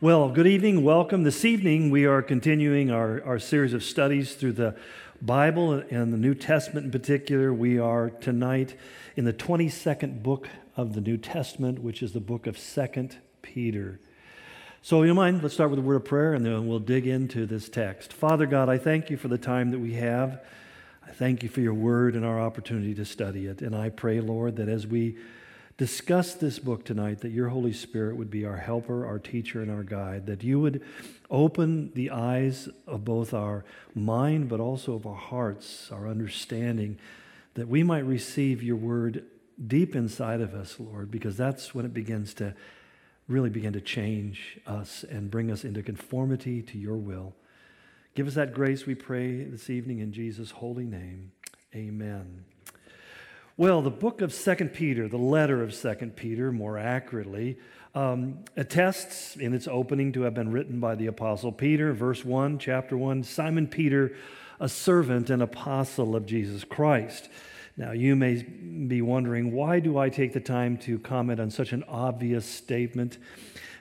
[0.00, 0.84] Well, good evening.
[0.84, 1.24] Welcome.
[1.24, 4.76] This evening, we are continuing our, our series of studies through the
[5.20, 7.52] Bible and the New Testament in particular.
[7.52, 8.76] We are tonight
[9.16, 13.98] in the 22nd book of the New Testament, which is the book of 2nd Peter.
[14.82, 17.44] So, you mind, let's start with a word of prayer and then we'll dig into
[17.44, 18.12] this text.
[18.12, 20.40] Father God, I thank you for the time that we have.
[21.04, 23.62] I thank you for your word and our opportunity to study it.
[23.62, 25.16] And I pray, Lord, that as we
[25.78, 29.70] discuss this book tonight, that your Holy Spirit would be our helper, our teacher, and
[29.70, 30.82] our guide, that you would
[31.30, 33.64] open the eyes of both our
[33.94, 36.98] mind, but also of our hearts, our understanding,
[37.54, 39.24] that we might receive your word
[39.66, 42.54] deep inside of us, Lord, because that's when it begins to
[43.28, 47.34] really begin to change us and bring us into conformity to your will.
[48.14, 51.30] Give us that grace, we pray, this evening in Jesus' holy name.
[51.74, 52.44] Amen.
[53.58, 57.58] Well, the book of Second Peter, the letter of Second Peter, more accurately,
[57.92, 62.60] um, attests in its opening to have been written by the Apostle Peter, verse 1,
[62.60, 64.14] chapter 1 Simon Peter,
[64.60, 67.30] a servant and apostle of Jesus Christ.
[67.76, 71.72] Now, you may be wondering, why do I take the time to comment on such
[71.72, 73.18] an obvious statement?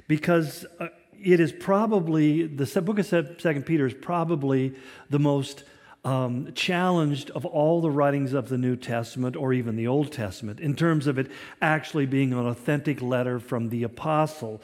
[0.08, 0.88] Because uh,
[1.24, 4.74] it is probably, the book of Second Peter is probably
[5.12, 5.66] the most
[6.04, 10.60] um, challenged of all the writings of the New Testament or even the Old Testament
[10.60, 11.30] in terms of it
[11.62, 14.62] actually being an authentic letter from the apostle.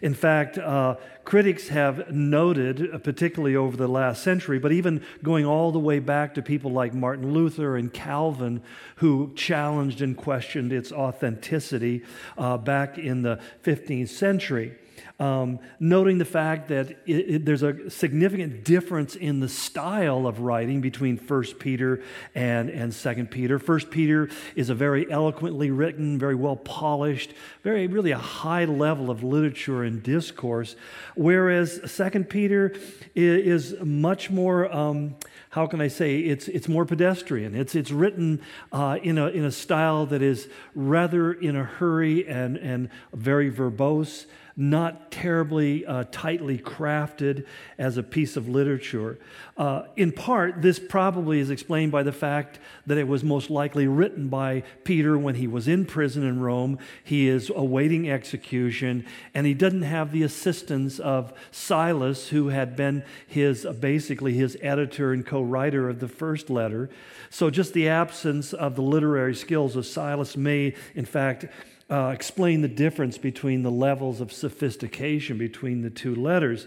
[0.00, 5.44] In fact, uh, critics have noted, uh, particularly over the last century, but even going
[5.44, 8.62] all the way back to people like Martin Luther and Calvin,
[8.96, 12.04] who challenged and questioned its authenticity
[12.38, 14.76] uh, back in the 15th century
[15.18, 20.40] um, noting the fact that it, it, there's a significant difference in the style of
[20.40, 22.02] writing between 1 Peter
[22.34, 23.58] and, and 2 Peter.
[23.58, 29.10] 1 Peter is a very eloquently written, very well polished, very really a high level
[29.10, 30.76] of literature and discourse,
[31.14, 32.74] whereas 2 Peter
[33.14, 34.70] is, is much more.
[34.74, 35.16] Um,
[35.50, 37.54] how can I say, it's, it's more pedestrian.
[37.54, 42.28] It's, it's written uh, in, a, in a style that is rather in a hurry
[42.28, 47.44] and, and very verbose not terribly uh, tightly crafted
[47.76, 49.18] as a piece of literature.
[49.56, 53.86] Uh, in part, this probably is explained by the fact that it was most likely
[53.86, 56.78] written by Peter when he was in prison in Rome.
[57.04, 63.04] He is awaiting execution, and he doesn't have the assistance of Silas, who had been
[63.26, 66.88] his basically his editor and co writer of the first letter.
[67.28, 71.46] So, just the absence of the literary skills of Silas may, in fact,
[71.90, 76.66] uh, explain the difference between the levels of sophistication between the two letters.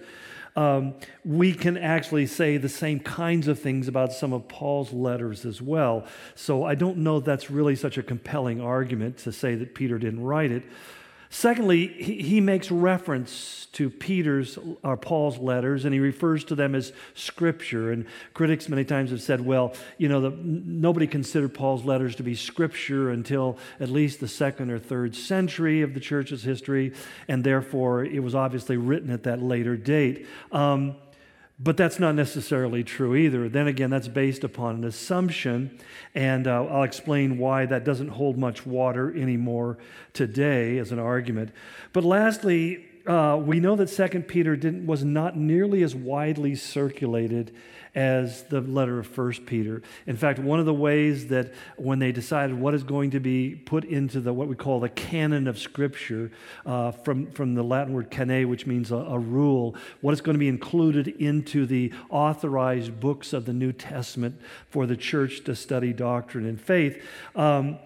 [0.55, 5.45] Um, we can actually say the same kinds of things about some of Paul's letters
[5.45, 6.05] as well.
[6.35, 10.23] So I don't know that's really such a compelling argument to say that Peter didn't
[10.23, 10.63] write it.
[11.31, 16.73] Secondly, he, he makes reference to Peter's or Paul's letters, and he refers to them
[16.73, 17.91] as scripture.
[17.91, 22.23] And critics many times have said, well, you know, the, nobody considered Paul's letters to
[22.23, 26.93] be scripture until at least the second or third century of the church's history,
[27.27, 30.25] and therefore it was obviously written at that later date.
[30.51, 30.95] Um,
[31.59, 33.49] but that's not necessarily true either.
[33.49, 35.77] Then again, that's based upon an assumption,
[36.15, 39.77] and uh, I'll explain why that doesn't hold much water anymore
[40.13, 41.51] today as an argument.
[41.91, 44.55] But lastly, uh, we know that Second Peter
[44.85, 47.51] was not nearly as widely circulated
[47.95, 49.81] as the letter of First Peter.
[50.05, 53.55] In fact, one of the ways that when they decided what is going to be
[53.55, 56.31] put into the what we call the canon of Scripture,
[56.67, 60.35] uh, from from the Latin word cane, which means a, a rule, what is going
[60.35, 65.55] to be included into the authorized books of the New Testament for the church to
[65.55, 67.03] study doctrine and faith.
[67.35, 67.79] Um,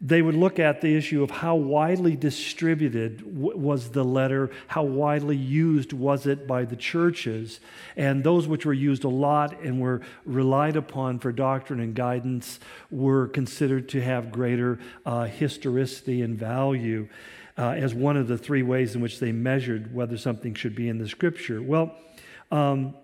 [0.00, 5.36] they would look at the issue of how widely distributed was the letter, how widely
[5.36, 7.60] used was it by the churches,
[7.96, 12.60] and those which were used a lot and were relied upon for doctrine and guidance
[12.90, 17.06] were considered to have greater uh, historicity and value
[17.58, 20.88] uh, as one of the three ways in which they measured whether something should be
[20.88, 21.60] in the scripture.
[21.60, 21.94] Well,
[22.50, 22.94] um,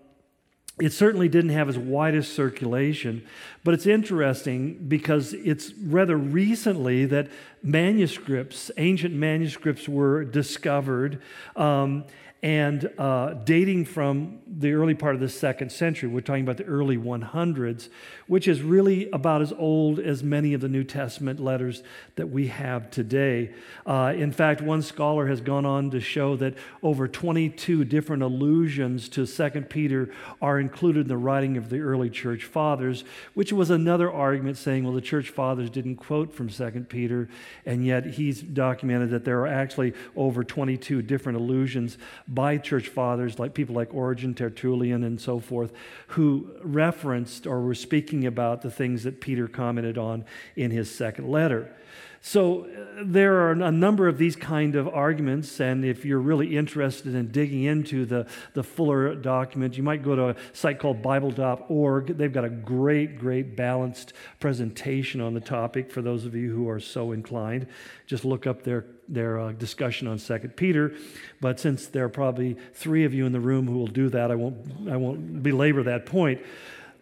[0.79, 3.25] it certainly didn't have as wide a circulation,
[3.63, 7.29] but it's interesting because it's rather recently that
[7.63, 11.21] manuscripts, ancient manuscripts, were discovered.
[11.55, 12.05] Um,
[12.43, 16.65] and uh, dating from the early part of the second century, we're talking about the
[16.65, 17.89] early 100s,
[18.27, 21.81] which is really about as old as many of the New Testament letters
[22.15, 23.53] that we have today.
[23.85, 29.09] Uh, in fact, one scholar has gone on to show that over 22 different allusions
[29.09, 30.09] to 2 Peter
[30.41, 33.03] are included in the writing of the early church fathers,
[33.33, 37.29] which was another argument saying, well, the church fathers didn't quote from 2 Peter,
[37.65, 41.97] and yet he's documented that there are actually over 22 different allusions
[42.27, 45.71] by church fathers, like people like Origen, Tertullian, and so forth,
[46.07, 50.25] who referenced or were speaking about the things that Peter commented on
[50.55, 51.73] in his second letter.
[52.21, 56.57] So uh, there are a number of these kind of arguments, and if you're really
[56.57, 61.01] interested in digging into the, the fuller document, you might go to a site called
[61.01, 62.17] Bible.org.
[62.17, 66.67] They've got a great, great balanced presentation on the topic for those of you who
[66.69, 67.67] are so inclined.
[68.07, 70.95] Just look up their, their uh, discussion on Second Peter.
[71.39, 74.31] But since there are probably three of you in the room who will do that,
[74.31, 76.41] I won't, I won't belabor that point.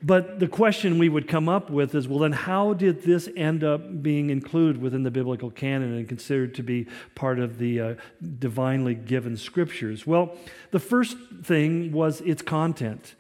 [0.06, 3.64] But the question we would come up with is well, then how did this end
[3.64, 6.86] up being included within the biblical canon and considered to be
[7.16, 7.96] part of the uh,
[8.38, 10.06] divinely given scriptures?
[10.06, 10.38] Well,
[10.70, 13.16] the first thing was its content.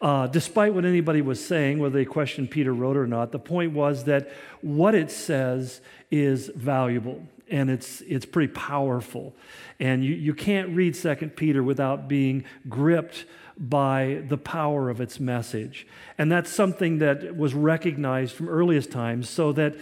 [0.00, 3.72] Uh, despite what anybody was saying, whether they questioned Peter wrote or not, the point
[3.72, 4.30] was that
[4.62, 9.34] what it says is valuable and it's, it's pretty powerful.
[9.78, 13.26] And you, you can't read Second Peter without being gripped
[13.62, 15.86] by the power of its message.
[16.18, 19.76] And that's something that was recognized from earliest times, so that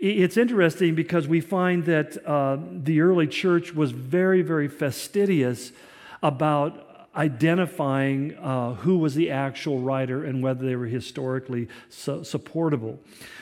[0.00, 5.70] it's interesting because we find that uh, the early church was very, very fastidious
[6.20, 12.98] about identifying uh, who was the actual writer and whether they were historically su- supportable.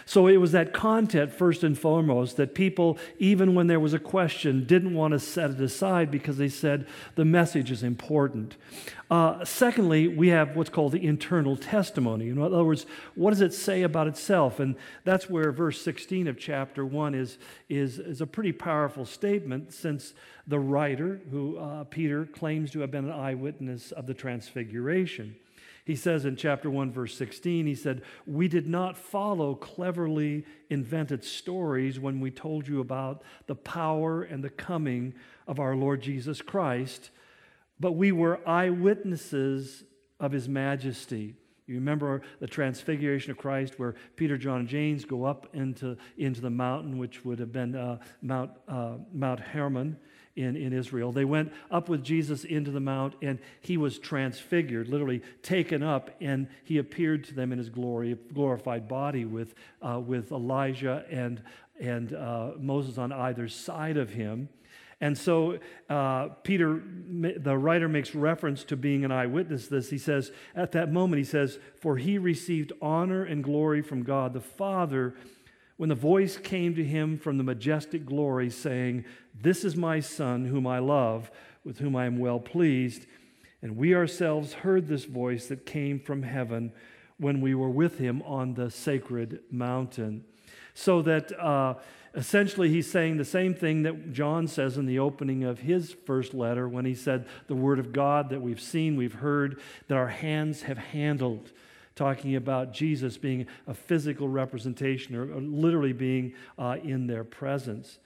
[0.06, 3.98] So it was that content, first and foremost, that people, even when there was a
[4.00, 8.56] question, didn't want to set it aside because they said the message is important.
[9.08, 12.28] Uh, secondly, we have what's called the internal testimony.
[12.28, 14.58] In other words, what does it say about itself?
[14.58, 14.74] And
[15.04, 17.38] that's where verse 16 of chapter 1 is,
[17.68, 20.12] is, is a pretty powerful statement since
[20.50, 25.36] the writer, who uh, Peter claims to have been an eyewitness of the transfiguration.
[25.84, 31.24] He says in chapter 1, verse 16, he said, We did not follow cleverly invented
[31.24, 35.14] stories when we told you about the power and the coming
[35.46, 37.10] of our Lord Jesus Christ,
[37.78, 39.84] but we were eyewitnesses
[40.18, 41.34] of his majesty.
[41.68, 46.40] You remember the transfiguration of Christ where Peter, John, and James go up into, into
[46.40, 49.96] the mountain, which would have been uh, Mount, uh, Mount Hermon
[50.36, 51.12] in, in Israel.
[51.12, 56.10] They went up with Jesus into the mount, and he was transfigured, literally taken up,
[56.20, 61.42] and he appeared to them in his glory, glorified body with, uh, with Elijah and,
[61.80, 64.48] and uh, Moses on either side of him.
[65.02, 66.82] And so uh, Peter,
[67.38, 69.66] the writer, makes reference to being an eyewitness.
[69.66, 74.02] This he says at that moment he says, "For he received honor and glory from
[74.02, 75.14] God the Father."
[75.80, 79.02] When the voice came to him from the majestic glory, saying,
[79.34, 81.30] This is my Son, whom I love,
[81.64, 83.06] with whom I am well pleased.
[83.62, 86.74] And we ourselves heard this voice that came from heaven
[87.16, 90.26] when we were with him on the sacred mountain.
[90.74, 91.76] So that uh,
[92.14, 96.34] essentially he's saying the same thing that John says in the opening of his first
[96.34, 100.08] letter when he said, The word of God that we've seen, we've heard, that our
[100.08, 101.52] hands have handled
[102.00, 107.98] talking about Jesus being a physical representation or, or literally being uh, in their presence.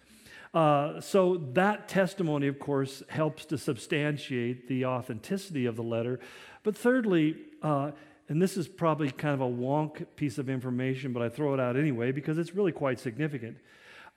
[0.52, 6.18] Uh, so that testimony, of course, helps to substantiate the authenticity of the letter.
[6.64, 7.92] But thirdly, uh,
[8.28, 11.60] and this is probably kind of a wonk piece of information, but I throw it
[11.60, 13.58] out anyway because it's really quite significant.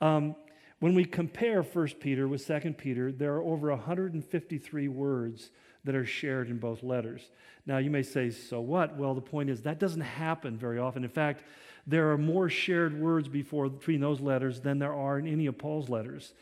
[0.02, 0.36] Um,
[0.80, 5.52] when we compare 1 Peter with 2 Peter, there are over 153 words
[5.84, 7.22] that are shared in both letters.
[7.66, 8.96] Now, you may say, so what?
[8.98, 11.04] Well, the point is that doesn't happen very often.
[11.04, 11.44] In fact,
[11.86, 15.58] there are more shared words before, between those letters than there are in any of
[15.58, 16.34] Paul's letters.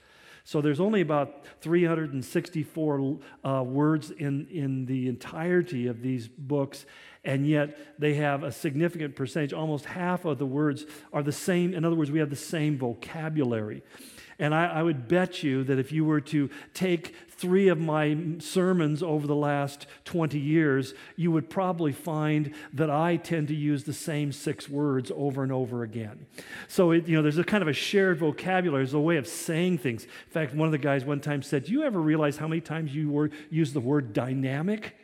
[0.47, 6.85] So there's only about 364 uh, words in, in the entirety of these books,
[7.23, 9.53] and yet they have a significant percentage.
[9.53, 11.73] Almost half of the words are the same.
[11.73, 13.81] In other words, we have the same vocabulary.
[14.39, 18.17] And I, I, would bet you that if you were to take three of my
[18.39, 23.83] sermons over the last 20 years, you would probably find that I tend to use
[23.83, 26.25] the same six words over and over again.
[26.67, 29.27] So, it, you know, there's a kind of a shared vocabulary, there's a way of
[29.27, 30.03] saying things.
[30.03, 32.61] In fact, one of the guys one time said, Do you ever realize how many
[32.61, 34.95] times you were, use the word dynamic?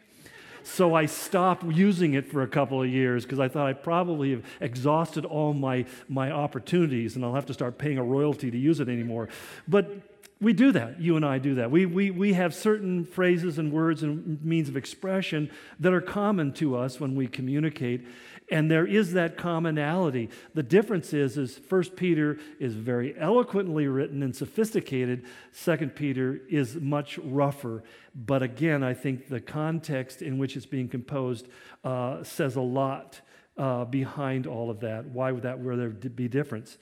[0.63, 4.31] So I stopped using it for a couple of years because I thought I probably
[4.31, 8.57] have exhausted all my, my opportunities and I'll have to start paying a royalty to
[8.57, 9.29] use it anymore.
[9.67, 10.99] But we do that.
[10.99, 11.69] You and I do that.
[11.69, 16.51] We, we, we have certain phrases and words and means of expression that are common
[16.53, 18.07] to us when we communicate.
[18.49, 20.29] And there is that commonality.
[20.55, 25.25] The difference is, is 1 Peter is very eloquently written and sophisticated.
[25.63, 27.83] 2 Peter is much rougher.
[28.15, 31.47] But again, I think the context in which it's being composed
[31.83, 33.21] uh, says a lot
[33.57, 35.05] uh, behind all of that.
[35.05, 36.77] Why would that where there be difference?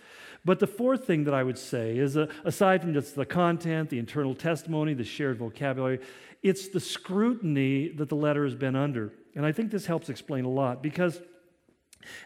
[0.46, 3.90] But the fourth thing that I would say is, uh, aside from just the content,
[3.90, 6.00] the internal testimony, the shared vocabulary,
[6.42, 9.12] it's the scrutiny that the letter has been under.
[9.36, 11.20] And I think this helps explain a lot because,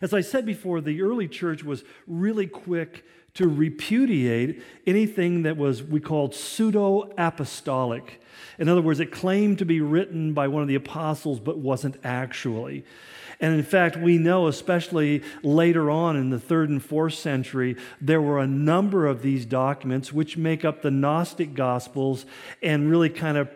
[0.02, 3.04] as I said before, the early church was really quick
[3.36, 8.22] to repudiate anything that was we called pseudo apostolic.
[8.60, 11.98] In other words, it claimed to be written by one of the apostles but wasn't
[12.04, 12.86] actually.
[13.40, 18.22] And in fact, we know, especially later on in the third and fourth century, there
[18.22, 22.26] were a number of these documents which make up the Gnostic Gospels
[22.62, 23.50] and really kind of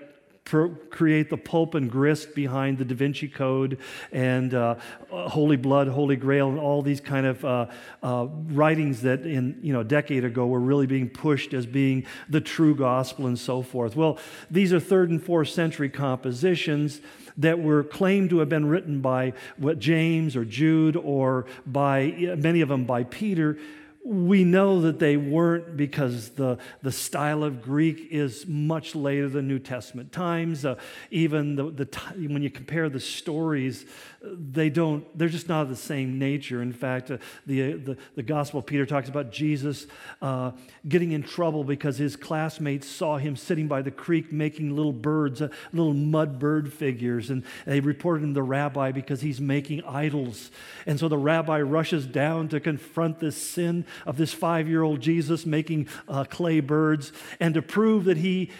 [0.89, 3.77] create the pulp and grist behind the Da Vinci Code
[4.11, 4.75] and uh,
[5.09, 7.65] Holy Blood, Holy Grail, and all these kind of uh,
[8.01, 12.05] uh, writings that in you know a decade ago were really being pushed as being
[12.29, 13.95] the true gospel and so forth.
[13.95, 14.19] Well,
[14.49, 17.01] these are third and fourth century compositions
[17.37, 19.33] that were claimed to have been written by
[19.77, 23.57] James or Jude or by many of them by Peter
[24.05, 29.47] we know that they weren't because the, the style of Greek is much later than
[29.47, 30.63] New Testament times.
[30.63, 30.75] Uh,
[31.11, 31.85] even the, the
[32.29, 33.85] when you compare the stories,
[34.21, 36.61] they don't, they're just not of the same nature.
[36.61, 39.87] In fact, uh, the, the, the Gospel of Peter talks about Jesus
[40.21, 40.51] uh,
[40.87, 45.41] getting in trouble because his classmates saw him sitting by the creek making little birds,
[45.41, 47.29] uh, little mud bird figures.
[47.29, 50.49] And they reported him to the rabbi because he's making idols.
[50.85, 55.01] And so the rabbi rushes down to confront this sin of this five year old
[55.01, 57.11] Jesus making uh, clay birds.
[57.39, 58.51] And to prove that he,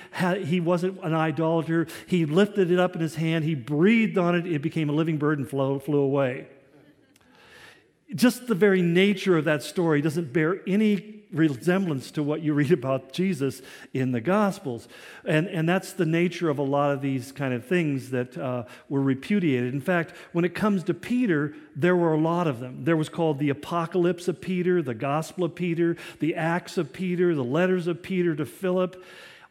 [0.44, 4.46] he wasn't an idolater, he lifted it up in his hand, he breathed on it,
[4.46, 6.48] it became a living bird and flew, flew away.
[8.16, 12.72] Just the very nature of that story doesn't bear any resemblance to what you read
[12.72, 13.62] about Jesus
[13.94, 14.88] in the Gospels.
[15.26, 18.64] And, and that's the nature of a lot of these kind of things that uh,
[18.90, 19.74] were repudiated.
[19.74, 22.84] In fact, when it comes to Peter, there were a lot of them.
[22.84, 27.36] There was called the Apocalypse of Peter, the Gospel of Peter, the Acts of Peter,
[27.36, 29.04] the letters of Peter to Philip.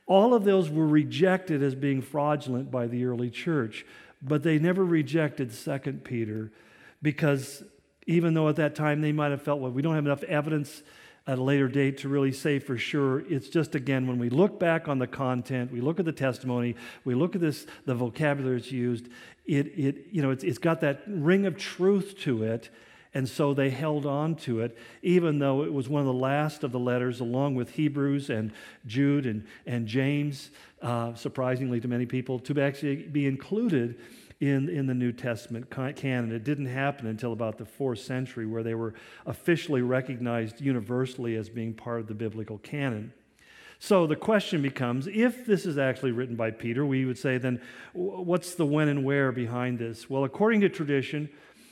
[0.06, 3.85] All of those were rejected as being fraudulent by the early church,
[4.23, 6.52] but they never rejected Second Peter
[7.02, 7.64] because
[8.06, 10.83] even though at that time they might have felt, well, we don't have enough evidence
[11.26, 13.21] at a later date to really say for sure.
[13.28, 16.76] It's just, again, when we look back on the content, we look at the testimony,
[17.04, 19.09] we look at this, the vocabulary that's used,
[19.45, 22.71] it, it, you know, it's, it's got that ring of truth to it.
[23.14, 26.62] And so they held on to it, even though it was one of the last
[26.62, 28.52] of the letters, along with Hebrews and
[28.87, 30.50] Jude and, and James,
[30.83, 33.99] uh, surprisingly to many people, to actually be included
[34.40, 36.33] in, in the New Testament canon.
[36.33, 41.49] It didn't happen until about the fourth century, where they were officially recognized universally as
[41.49, 43.12] being part of the biblical canon.
[43.78, 47.61] So the question becomes if this is actually written by Peter, we would say then
[47.93, 50.09] what's the when and where behind this?
[50.09, 51.28] Well, according to tradition,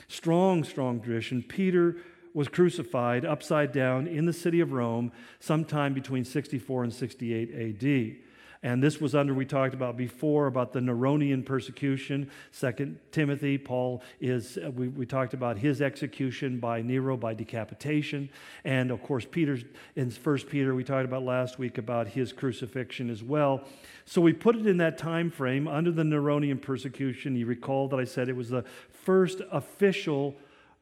[0.07, 1.97] strong, strong tradition, Peter
[2.33, 8.24] was crucified upside down in the city of Rome sometime between 64 and 68 AD.
[8.65, 12.31] And this was under, we talked about before, about the Neronian persecution.
[12.49, 18.27] Second Timothy, Paul is, uh, we, we talked about his execution by Nero by decapitation.
[18.63, 19.63] And of course, Peter's,
[19.95, 23.63] in First Peter, we talked about last week about his crucifixion as well.
[24.05, 27.35] So we put it in that time frame under the Neronian persecution.
[27.35, 30.33] You recall that I said it was the first official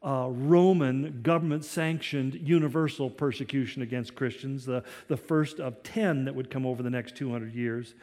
[0.04, 6.50] uh, Roman government sanctioned universal persecution against Christians, the, the first of 10 that would
[6.50, 7.94] come over the next 200 years.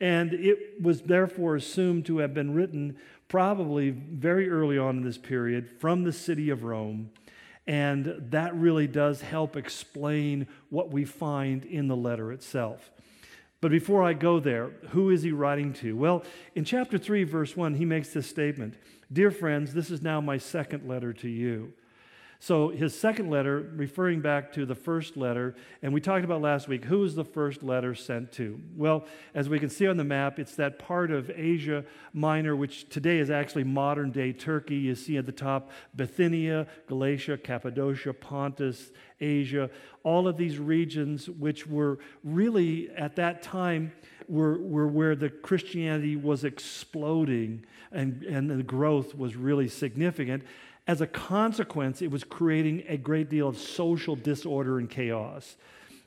[0.00, 2.96] And it was therefore assumed to have been written
[3.28, 7.10] probably very early on in this period from the city of Rome.
[7.66, 12.90] And that really does help explain what we find in the letter itself.
[13.60, 15.96] But before I go there, who is he writing to?
[15.96, 16.22] Well,
[16.54, 18.74] in chapter 3, verse 1, he makes this statement
[19.12, 21.72] Dear friends, this is now my second letter to you.
[22.46, 26.68] So, his second letter, referring back to the first letter, and we talked about last
[26.68, 28.60] week, who is the first letter sent to?
[28.76, 32.88] Well, as we can see on the map, it's that part of Asia Minor, which
[32.88, 34.76] today is actually modern day Turkey.
[34.76, 39.68] You see at the top Bithynia, Galatia, Cappadocia, Pontus, Asia,
[40.04, 43.90] all of these regions, which were really at that time
[44.28, 50.44] were, were where the Christianity was exploding and, and the growth was really significant.
[50.86, 55.56] As a consequence, it was creating a great deal of social disorder and chaos.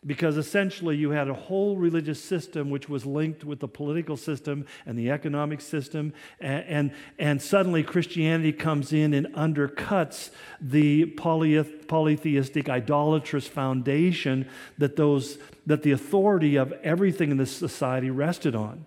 [0.05, 4.65] Because essentially, you had a whole religious system which was linked with the political system
[4.86, 10.29] and the economic system, and, and, and suddenly Christianity comes in and undercuts
[10.62, 18.55] the polytheistic, idolatrous foundation that, those, that the authority of everything in this society rested
[18.55, 18.86] on.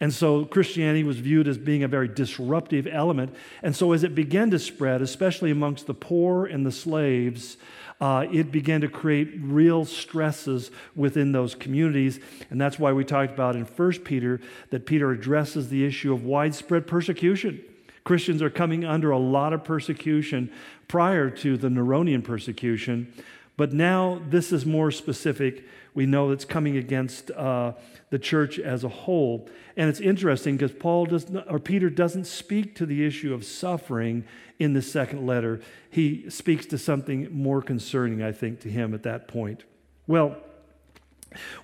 [0.00, 3.34] And so Christianity was viewed as being a very disruptive element.
[3.62, 7.56] And so as it began to spread, especially amongst the poor and the slaves,
[8.00, 12.18] uh, it began to create real stresses within those communities.
[12.50, 16.24] And that's why we talked about in 1 Peter that Peter addresses the issue of
[16.24, 17.62] widespread persecution.
[18.02, 20.52] Christians are coming under a lot of persecution
[20.88, 23.12] prior to the Neronian persecution,
[23.56, 25.64] but now this is more specific.
[25.94, 27.72] We know it's coming against uh,
[28.10, 29.48] the church as a whole.
[29.76, 33.44] And it's interesting because Paul does not, or Peter doesn't speak to the issue of
[33.44, 34.24] suffering
[34.58, 35.60] in the second letter.
[35.90, 39.64] He speaks to something more concerning, I think, to him at that point.
[40.06, 40.36] Well,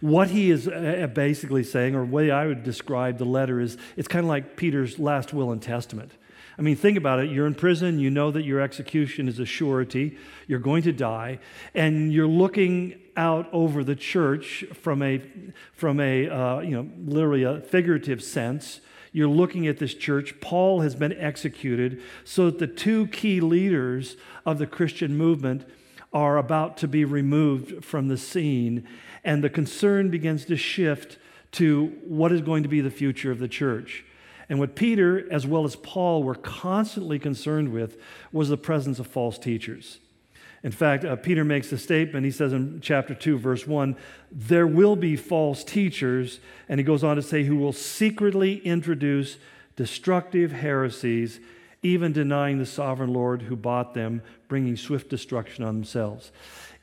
[0.00, 4.08] what he is uh, basically saying, or way I would describe the letter, is it's
[4.08, 6.12] kind of like Peter's last will and testament.
[6.58, 7.30] I mean, think about it.
[7.30, 11.38] You're in prison, you know that your execution is a surety, you're going to die,
[11.74, 15.20] and you're looking out over the church from a,
[15.74, 18.80] from a uh, you know, literally a figurative sense.
[19.12, 20.40] You're looking at this church.
[20.40, 25.68] Paul has been executed, so that the two key leaders of the Christian movement
[26.14, 28.88] are about to be removed from the scene,
[29.22, 31.18] and the concern begins to shift
[31.52, 34.04] to what is going to be the future of the church.
[34.48, 37.98] And what Peter, as well as Paul, were constantly concerned with
[38.32, 39.98] was the presence of false teachers.
[40.62, 42.24] In fact, uh, Peter makes a statement.
[42.24, 43.96] He says in chapter 2, verse 1,
[44.30, 46.40] there will be false teachers.
[46.68, 49.38] And he goes on to say, who will secretly introduce
[49.76, 51.40] destructive heresies,
[51.82, 56.30] even denying the sovereign Lord who bought them, bringing swift destruction on themselves.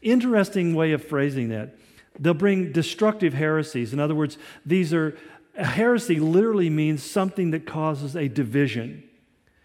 [0.01, 1.75] Interesting way of phrasing that.
[2.19, 3.93] They'll bring destructive heresies.
[3.93, 5.15] In other words, these are,
[5.55, 9.03] a heresy literally means something that causes a division,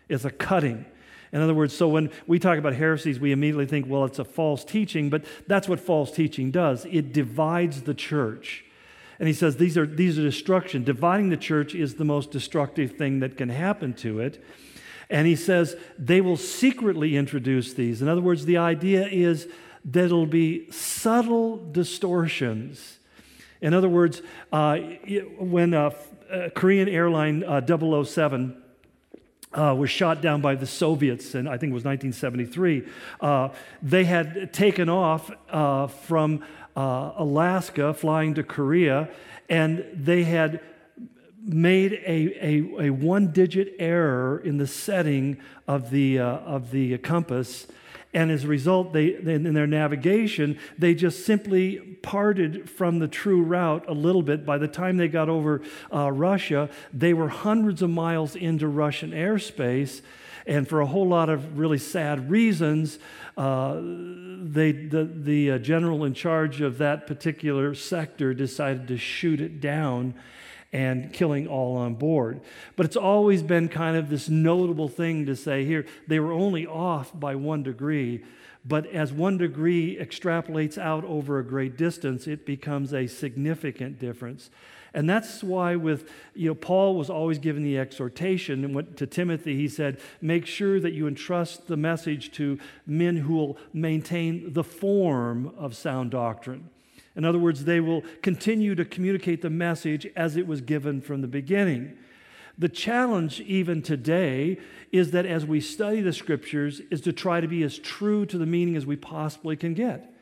[0.08, 0.84] it's a cutting.
[1.32, 4.24] In other words, so when we talk about heresies, we immediately think, well, it's a
[4.24, 6.84] false teaching, but that's what false teaching does.
[6.84, 8.64] It divides the church.
[9.18, 10.84] And he says these are, these are destruction.
[10.84, 14.42] Dividing the church is the most destructive thing that can happen to it.
[15.08, 18.02] And he says they will secretly introduce these.
[18.02, 19.48] In other words, the idea is
[19.84, 22.98] that it'll be subtle distortions.
[23.60, 24.76] In other words, uh,
[25.38, 25.94] when a,
[26.30, 27.60] a Korean airline uh,
[28.04, 28.61] 007
[29.54, 32.84] uh, was shot down by the Soviets, and I think it was 1973.
[33.20, 33.48] Uh,
[33.82, 36.44] they had taken off uh, from
[36.76, 39.08] uh, Alaska, flying to Korea,
[39.48, 40.60] and they had
[41.44, 46.96] made a, a, a one digit error in the setting of the, uh, of the
[46.98, 47.66] compass
[48.14, 53.42] and as a result, they, in their navigation, they just simply parted from the true
[53.42, 54.44] route a little bit.
[54.44, 59.12] By the time they got over uh, Russia, they were hundreds of miles into Russian
[59.12, 60.02] airspace.
[60.46, 62.98] And for a whole lot of really sad reasons,
[63.36, 69.40] uh, they, the, the uh, general in charge of that particular sector decided to shoot
[69.40, 70.14] it down
[70.72, 72.40] and killing all on board.
[72.76, 76.66] But it's always been kind of this notable thing to say here, they were only
[76.66, 78.24] off by one degree.
[78.64, 84.50] But as one degree extrapolates out over a great distance, it becomes a significant difference.
[84.94, 89.06] And that's why with, you know, Paul was always given the exhortation and went to
[89.06, 94.52] Timothy, he said, make sure that you entrust the message to men who will maintain
[94.52, 96.68] the form of sound doctrine.
[97.14, 101.20] In other words, they will continue to communicate the message as it was given from
[101.20, 101.96] the beginning.
[102.58, 104.58] The challenge, even today,
[104.90, 108.38] is that as we study the scriptures, is to try to be as true to
[108.38, 110.12] the meaning as we possibly can get.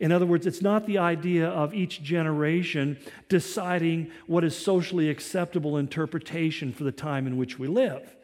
[0.00, 5.76] In other words, it's not the idea of each generation deciding what is socially acceptable
[5.76, 8.16] interpretation for the time in which we live.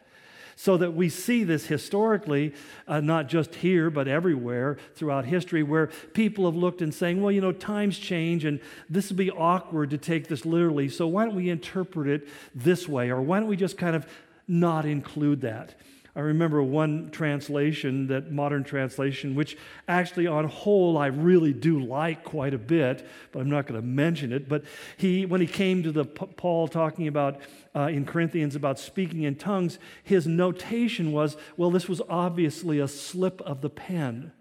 [0.63, 2.53] So that we see this historically,
[2.87, 7.33] uh, not just here, but everywhere throughout history, where people have looked and saying, well,
[7.33, 10.91] you know, times change and this would be awkward to take this literally.
[10.91, 13.09] So why don't we interpret it this way?
[13.09, 14.07] Or why don't we just kind of
[14.47, 15.77] not include that?
[16.17, 22.25] I remember one translation, that modern translation, which actually, on whole, I really do like
[22.25, 24.49] quite a bit, but I'm not going to mention it.
[24.49, 24.65] But
[24.97, 27.41] he, when he came to the Paul talking about
[27.77, 32.89] uh, in Corinthians about speaking in tongues, his notation was, well, this was obviously a
[32.89, 34.33] slip of the pen.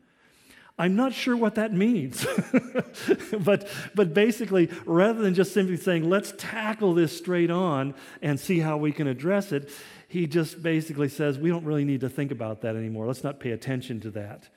[0.79, 2.25] I'm not sure what that means.
[3.41, 8.59] but, but basically, rather than just simply saying, let's tackle this straight on and see
[8.59, 9.69] how we can address it,
[10.07, 13.05] he just basically says, we don't really need to think about that anymore.
[13.05, 14.47] Let's not pay attention to that.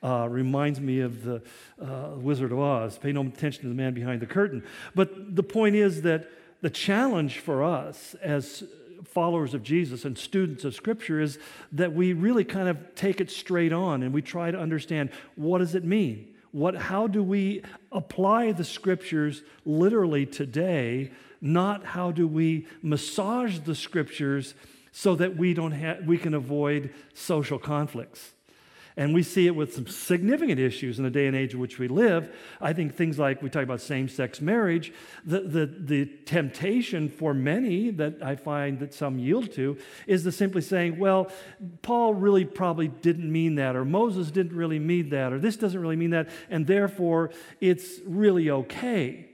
[0.00, 1.42] Uh, reminds me of the
[1.82, 2.96] uh, Wizard of Oz.
[2.96, 4.62] Pay no attention to the man behind the curtain.
[4.94, 6.30] But the point is that
[6.62, 8.62] the challenge for us as
[9.04, 11.38] followers of Jesus and students of Scripture is
[11.72, 15.58] that we really kind of take it straight on and we try to understand what
[15.58, 16.34] does it mean?
[16.54, 23.74] What, how do we apply the scriptures literally today, not how do we massage the
[23.74, 24.54] scriptures
[24.92, 28.34] so that we, don't ha- we can avoid social conflicts?
[28.96, 31.80] And we see it with some significant issues in the day and age in which
[31.80, 32.32] we live.
[32.60, 34.92] I think things like we talk about same sex marriage,
[35.24, 40.30] the, the, the temptation for many that I find that some yield to is the
[40.30, 41.28] simply saying, well,
[41.82, 45.80] Paul really probably didn't mean that, or Moses didn't really mean that, or this doesn't
[45.80, 47.30] really mean that, and therefore
[47.60, 49.28] it's really okay.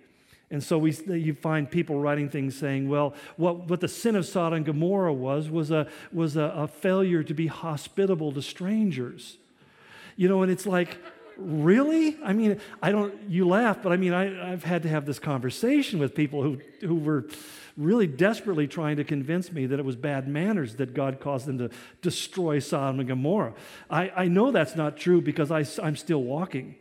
[0.50, 4.24] And so we, you find people writing things saying, well, what, what the sin of
[4.24, 9.36] Sodom and Gomorrah was, was, a, was a, a failure to be hospitable to strangers.
[10.20, 10.98] You know, and it's like,
[11.38, 12.18] really?
[12.22, 15.18] I mean, I don't, you laugh, but I mean, I, I've had to have this
[15.18, 17.24] conversation with people who, who were
[17.74, 21.56] really desperately trying to convince me that it was bad manners that God caused them
[21.56, 21.70] to
[22.02, 23.54] destroy Sodom and Gomorrah.
[23.88, 26.74] I, I know that's not true because I, I'm still walking.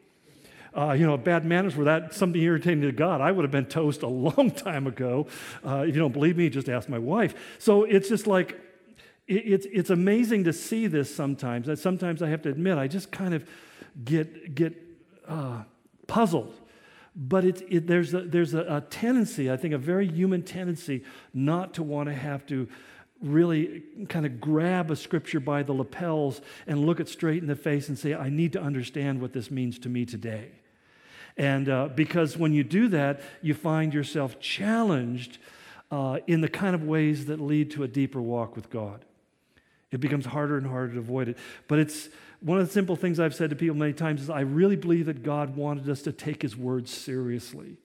[0.75, 3.21] Uh, you know, bad manners were that something irritating to God.
[3.21, 5.27] I would have been toast a long time ago.
[5.65, 7.35] Uh, if you don't believe me, just ask my wife.
[7.57, 8.59] So it's just like,
[9.29, 11.69] it's, it's amazing to see this sometimes.
[11.79, 13.47] Sometimes I have to admit, I just kind of
[14.03, 14.75] get, get
[15.27, 15.63] uh,
[16.07, 16.55] puzzled.
[17.15, 21.03] But it's, it, there's, a, there's a, a tendency, I think, a very human tendency,
[21.33, 22.67] not to want to have to
[23.21, 27.55] really kind of grab a scripture by the lapels and look it straight in the
[27.55, 30.51] face and say, I need to understand what this means to me today.
[31.37, 35.37] And uh, because when you do that, you find yourself challenged
[35.91, 39.05] uh, in the kind of ways that lead to a deeper walk with God.
[39.91, 41.37] It becomes harder and harder to avoid it.
[41.67, 42.09] But it's
[42.41, 45.07] one of the simple things I've said to people many times is I really believe
[45.07, 47.77] that God wanted us to take his words seriously.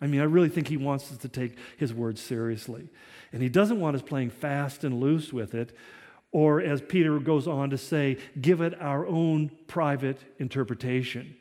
[0.00, 2.88] I mean, I really think he wants us to take his words seriously.
[3.32, 5.76] And he doesn't want us playing fast and loose with it,
[6.32, 11.36] or as Peter goes on to say, give it our own private interpretation.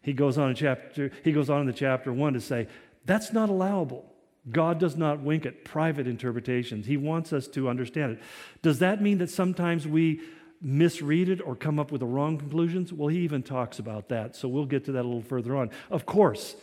[0.00, 2.68] He goes on in chapter, he goes on in the chapter one to say,
[3.04, 4.10] that's not allowable.
[4.50, 6.86] God does not wink at private interpretations.
[6.86, 8.22] He wants us to understand it.
[8.62, 10.20] Does that mean that sometimes we
[10.60, 12.92] misread it or come up with the wrong conclusions?
[12.92, 14.36] Well, he even talks about that.
[14.36, 15.70] So we'll get to that a little further on.
[15.90, 16.56] Of course,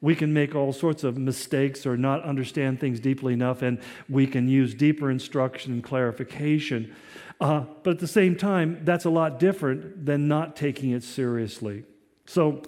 [0.00, 4.26] we can make all sorts of mistakes or not understand things deeply enough, and we
[4.26, 6.94] can use deeper instruction and clarification.
[7.40, 11.84] Uh, but at the same time, that's a lot different than not taking it seriously.
[12.26, 12.62] So,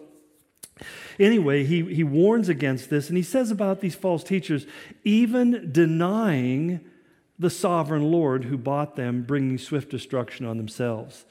[1.19, 4.67] Anyway, he, he warns against this and he says about these false teachers,
[5.05, 6.81] even denying
[7.39, 11.25] the sovereign Lord who bought them, bringing swift destruction on themselves.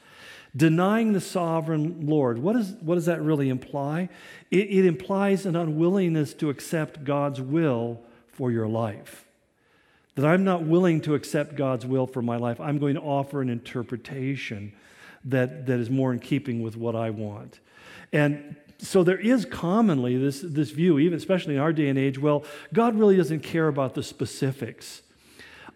[0.54, 4.10] Denying the sovereign Lord, what, is, what does that really imply?
[4.50, 9.24] It, it implies an unwillingness to accept God's will for your life.
[10.14, 12.60] That I'm not willing to accept God's will for my life.
[12.60, 14.74] I'm going to offer an interpretation
[15.24, 17.60] that, that is more in keeping with what I want.
[18.12, 22.18] And so there is commonly this, this view, even especially in our day and age,
[22.18, 25.02] well, God really doesn't care about the specifics.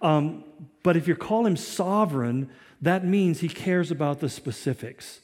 [0.03, 0.45] Um,
[0.83, 2.51] but if you call him sovereign,
[2.83, 5.21] that means he cares about the specifics.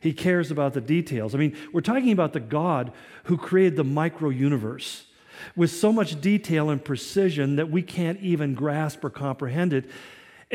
[0.00, 1.34] He cares about the details.
[1.34, 2.92] I mean, we're talking about the God
[3.24, 5.06] who created the micro universe
[5.54, 9.90] with so much detail and precision that we can't even grasp or comprehend it.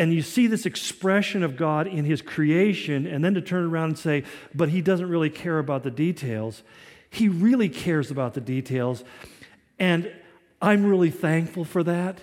[0.01, 3.89] And you see this expression of God in his creation, and then to turn around
[3.89, 6.63] and say, but he doesn't really care about the details.
[7.11, 9.03] He really cares about the details.
[9.77, 10.11] And
[10.59, 12.17] I'm really thankful for that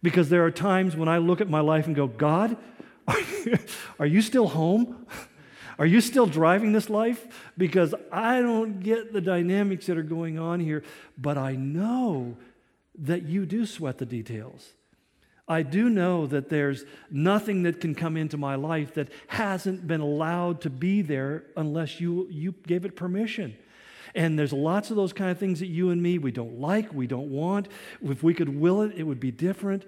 [0.00, 2.56] because there are times when I look at my life and go, God,
[3.08, 3.58] are you,
[3.98, 5.04] are you still home?
[5.80, 7.50] Are you still driving this life?
[7.58, 10.84] Because I don't get the dynamics that are going on here,
[11.18, 12.36] but I know
[13.00, 14.74] that you do sweat the details.
[15.50, 20.00] I do know that there's nothing that can come into my life that hasn't been
[20.00, 23.56] allowed to be there unless you, you gave it permission.
[24.14, 26.94] And there's lots of those kind of things that you and me, we don't like,
[26.94, 27.66] we don't want.
[28.00, 29.86] If we could will it, it would be different.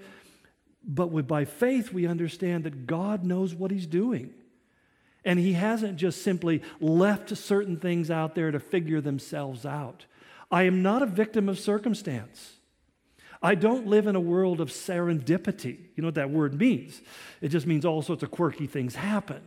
[0.83, 4.35] But with, by faith, we understand that God knows what He's doing.
[5.25, 10.07] And He hasn't just simply left certain things out there to figure themselves out.
[10.51, 12.59] I am not a victim of circumstance.
[13.43, 15.79] I don't live in a world of serendipity.
[15.97, 17.01] You know what that word means?
[17.41, 19.43] It just means all sorts of quirky things happen.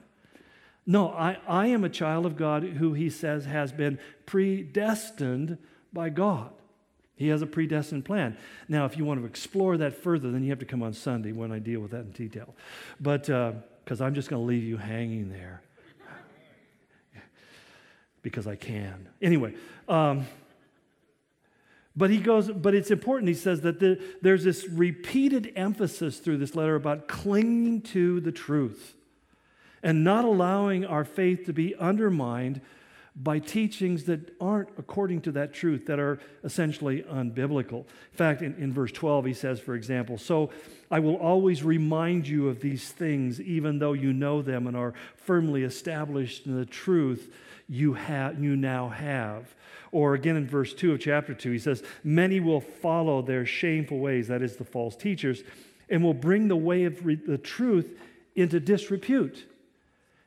[0.86, 5.58] No, I, I am a child of God who he says has been predestined
[5.92, 6.52] by God.
[7.16, 8.38] He has a predestined plan.
[8.68, 11.32] Now, if you want to explore that further, then you have to come on Sunday
[11.32, 12.54] when I deal with that in detail.
[13.00, 15.62] But because uh, I'm just going to leave you hanging there
[18.22, 19.08] because I can.
[19.22, 19.56] Anyway,
[19.88, 20.28] um,
[21.98, 23.30] but he goes, but it's important.
[23.30, 28.32] He says that the, there's this repeated emphasis through this letter about clinging to the
[28.32, 28.96] truth
[29.82, 32.60] and not allowing our faith to be undermined
[33.16, 37.86] by teachings that aren't according to that truth, that are essentially unbiblical.
[38.12, 40.50] In fact, in, in verse 12, he says, for example, So
[40.92, 44.94] I will always remind you of these things, even though you know them and are
[45.16, 47.34] firmly established in the truth
[47.68, 49.56] you, have, you now have.
[49.92, 54.00] Or again in verse 2 of chapter 2, he says, Many will follow their shameful
[54.00, 55.44] ways, that is, the false teachers,
[55.90, 57.98] and will bring the way of re- the truth
[58.36, 59.46] into disrepute.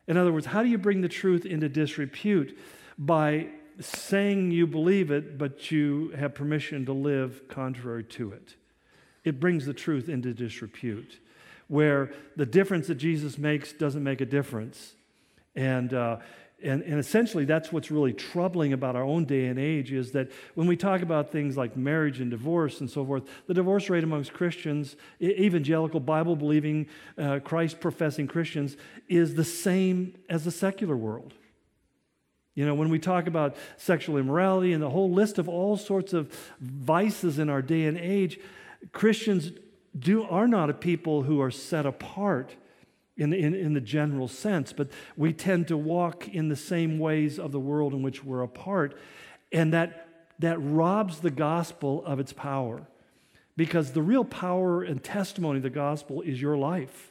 [0.07, 2.57] In other words, how do you bring the truth into disrepute?
[2.98, 3.46] by
[3.79, 8.57] saying you believe it, but you have permission to live contrary to it.
[9.24, 11.20] It brings the truth into disrepute,
[11.68, 14.94] where the difference that Jesus makes doesn't make a difference.
[15.55, 16.18] And, uh,
[16.62, 20.28] and, and essentially, that's what's really troubling about our own day and age is that
[20.54, 24.02] when we talk about things like marriage and divorce and so forth, the divorce rate
[24.02, 28.76] amongst Christians, evangelical, Bible believing, uh, Christ professing Christians,
[29.08, 31.32] is the same as the secular world.
[32.56, 36.12] You know, when we talk about sexual immorality and the whole list of all sorts
[36.12, 38.40] of vices in our day and age,
[38.90, 39.52] Christians
[39.96, 42.56] do, are not a people who are set apart
[43.18, 47.38] in, in, in the general sense, but we tend to walk in the same ways
[47.38, 48.96] of the world in which we're a part.
[49.52, 52.87] And that, that robs the gospel of its power.
[53.57, 57.11] Because the real power and testimony of the gospel is your life.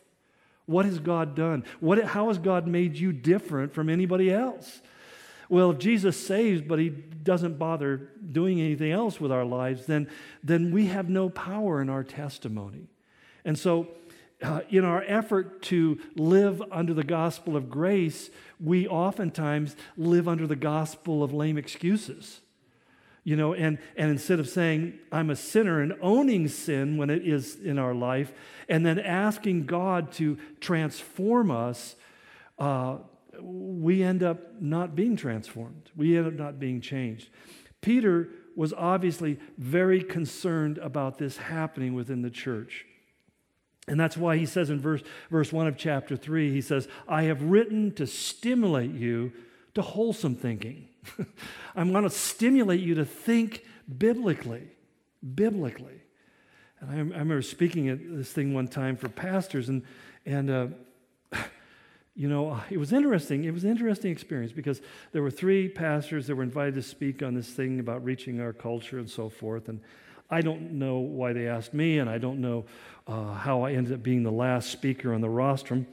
[0.66, 1.66] What has God done?
[1.82, 4.82] What, how has God made you different from anybody else?
[5.50, 10.10] Well, if Jesus saves, but he doesn't bother doing anything else with our lives, then,
[10.44, 12.88] then we have no power in our testimony.
[13.46, 13.88] And so,
[14.42, 20.46] uh, in our effort to live under the gospel of grace, we oftentimes live under
[20.46, 22.42] the gospel of lame excuses.
[23.24, 27.28] You know, and, and instead of saying, I'm a sinner and owning sin when it
[27.28, 28.32] is in our life,
[28.70, 31.96] and then asking God to transform us,
[32.58, 32.98] uh,
[33.42, 35.92] we end up not being transformed.
[35.96, 37.30] We end up not being changed.
[37.82, 42.87] Peter was obviously very concerned about this happening within the church.
[43.88, 47.24] And that's why he says in verse, verse 1 of chapter 3, he says, I
[47.24, 49.32] have written to stimulate you
[49.76, 50.90] to wholesome thinking.
[51.76, 53.64] I'm going to stimulate you to think
[53.98, 54.68] biblically.
[55.36, 56.02] Biblically.
[56.82, 59.84] And I, I remember speaking at this thing one time for pastors, and,
[60.26, 60.68] and uh,
[62.16, 63.46] you know, it was interesting.
[63.46, 64.82] It was an interesting experience because
[65.14, 68.52] there were three pastors that were invited to speak on this thing about reaching our
[68.52, 69.70] culture and so forth.
[69.70, 69.80] And
[70.30, 72.66] I don't know why they asked me, and I don't know
[73.08, 75.88] uh, how I ended up being the last speaker on the rostrum,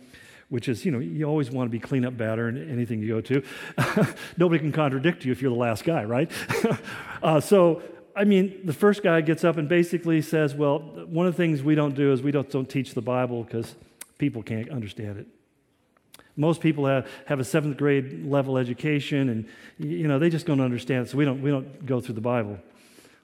[0.48, 3.20] which is, you know, you always want to be cleanup batter in anything you go
[3.20, 3.42] to.
[4.36, 6.30] Nobody can contradict you if you're the last guy, right?
[7.22, 7.82] uh, so,
[8.16, 11.62] I mean, the first guy gets up and basically says, well, one of the things
[11.62, 13.74] we don't do is we don't, don't teach the Bible because
[14.18, 15.26] people can't understand it.
[16.36, 19.46] Most people have, have a seventh grade level education, and
[19.78, 21.10] you know they just don't understand it.
[21.10, 22.58] So we don't we don't go through the Bible.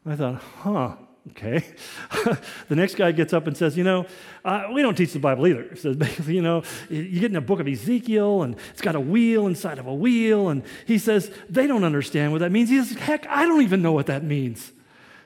[0.07, 0.97] I thought, huh,
[1.31, 1.65] okay.
[2.69, 4.07] the next guy gets up and says, you know,
[4.45, 5.67] uh, we don't teach the Bible either.
[5.71, 8.95] He says basically, you know, you get in a book of Ezekiel, and it's got
[8.95, 12.71] a wheel inside of a wheel, and he says they don't understand what that means.
[12.71, 14.73] He says, heck, I don't even know what that means.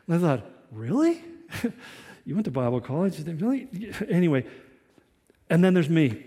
[0.06, 1.22] And I thought, really?
[2.24, 3.18] you went to Bible college?
[3.26, 3.68] Really?
[4.08, 4.44] Anyway,
[5.48, 6.26] and then there's me.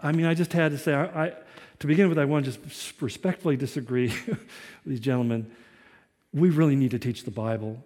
[0.00, 1.32] I mean, I just had to say, I, I,
[1.80, 4.38] to begin with, I want to just respectfully disagree with
[4.86, 5.50] these gentlemen.
[6.32, 7.82] We really need to teach the Bible.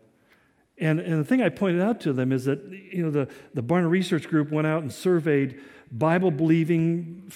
[0.78, 3.62] And, and the thing I pointed out to them is that, you know, the, the
[3.62, 5.61] Barna Research Group went out and surveyed
[5.92, 7.31] Bible believing,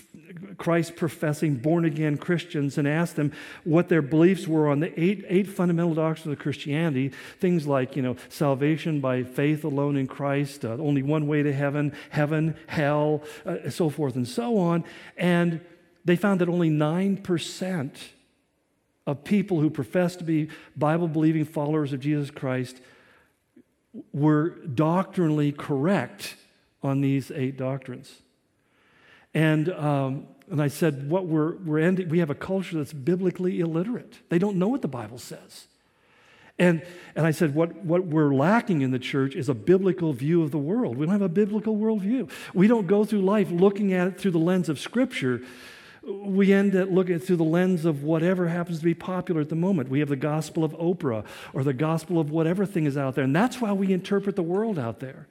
[0.56, 3.32] Christ professing, born again Christians and asked them
[3.64, 7.12] what their beliefs were on the eight, eight fundamental doctrines of Christianity.
[7.38, 11.52] Things like, you know, salvation by faith alone in Christ, uh, only one way to
[11.52, 14.84] heaven, heaven, hell, uh, so forth and so on.
[15.18, 15.60] And
[16.06, 17.96] they found that only 9%
[19.06, 22.80] of people who profess to be Bible believing followers of Jesus Christ
[24.12, 26.36] were doctrinally correct
[26.82, 28.22] on these eight doctrines.
[29.32, 33.60] And, um, and I said, what we're, we're ending, we have a culture that's biblically
[33.60, 34.18] illiterate.
[34.28, 35.66] They don't know what the Bible says.
[36.58, 36.82] And,
[37.14, 40.52] and I said, what, what we're lacking in the church is a biblical view of
[40.52, 40.96] the world.
[40.96, 42.30] We don't have a biblical worldview.
[42.54, 45.42] We don't go through life looking at it through the lens of Scripture.
[46.06, 49.56] We end up looking through the lens of whatever happens to be popular at the
[49.56, 49.88] moment.
[49.88, 53.24] We have the gospel of Oprah or the gospel of whatever thing is out there.
[53.24, 55.26] And that's why we interpret the world out there.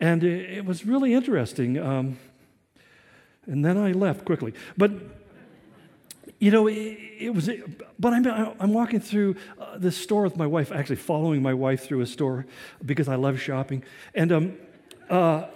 [0.00, 1.78] And it, was really interesting.
[1.78, 2.18] Um,
[3.46, 4.54] and then I left quickly.
[4.76, 4.92] But
[6.38, 7.50] you know, it, it, was,
[7.98, 8.26] but I'm,
[8.60, 12.06] I'm walking through uh, this store with my wife, actually following my wife through a
[12.06, 12.46] store
[12.84, 13.82] because I love shopping.
[14.14, 14.58] And, um,
[15.10, 15.46] uh,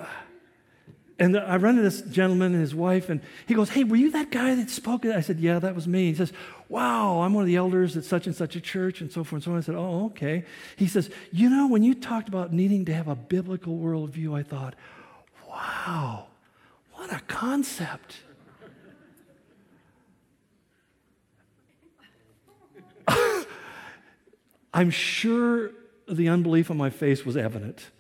[1.23, 4.11] And I run into this gentleman and his wife, and he goes, Hey, were you
[4.11, 5.07] that guy that spoke?
[5.07, 6.07] I said, Yeah, that was me.
[6.07, 6.33] He says,
[6.69, 9.35] Wow, I'm one of the elders at such and such a church, and so forth
[9.35, 9.59] and so on.
[9.59, 10.45] I said, Oh, okay.
[10.75, 14.43] He says, You know, when you talked about needing to have a biblical worldview, I
[14.43, 14.75] thought,
[15.49, 16.27] Wow,
[16.95, 18.17] what a concept.
[24.75, 25.71] I'm sure
[26.09, 27.93] the unbelief on my face was evident.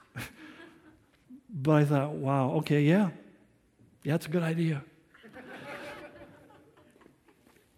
[1.52, 3.10] But I thought, wow, okay, yeah.
[4.02, 4.82] Yeah, it's a good idea.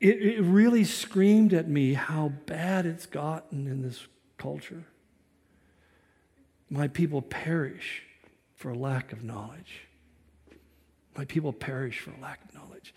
[0.00, 4.06] it, it really screamed at me how bad it's gotten in this
[4.38, 4.84] culture.
[6.70, 8.02] My people perish
[8.54, 9.88] for lack of knowledge.
[11.16, 12.94] My people perish for lack of knowledge.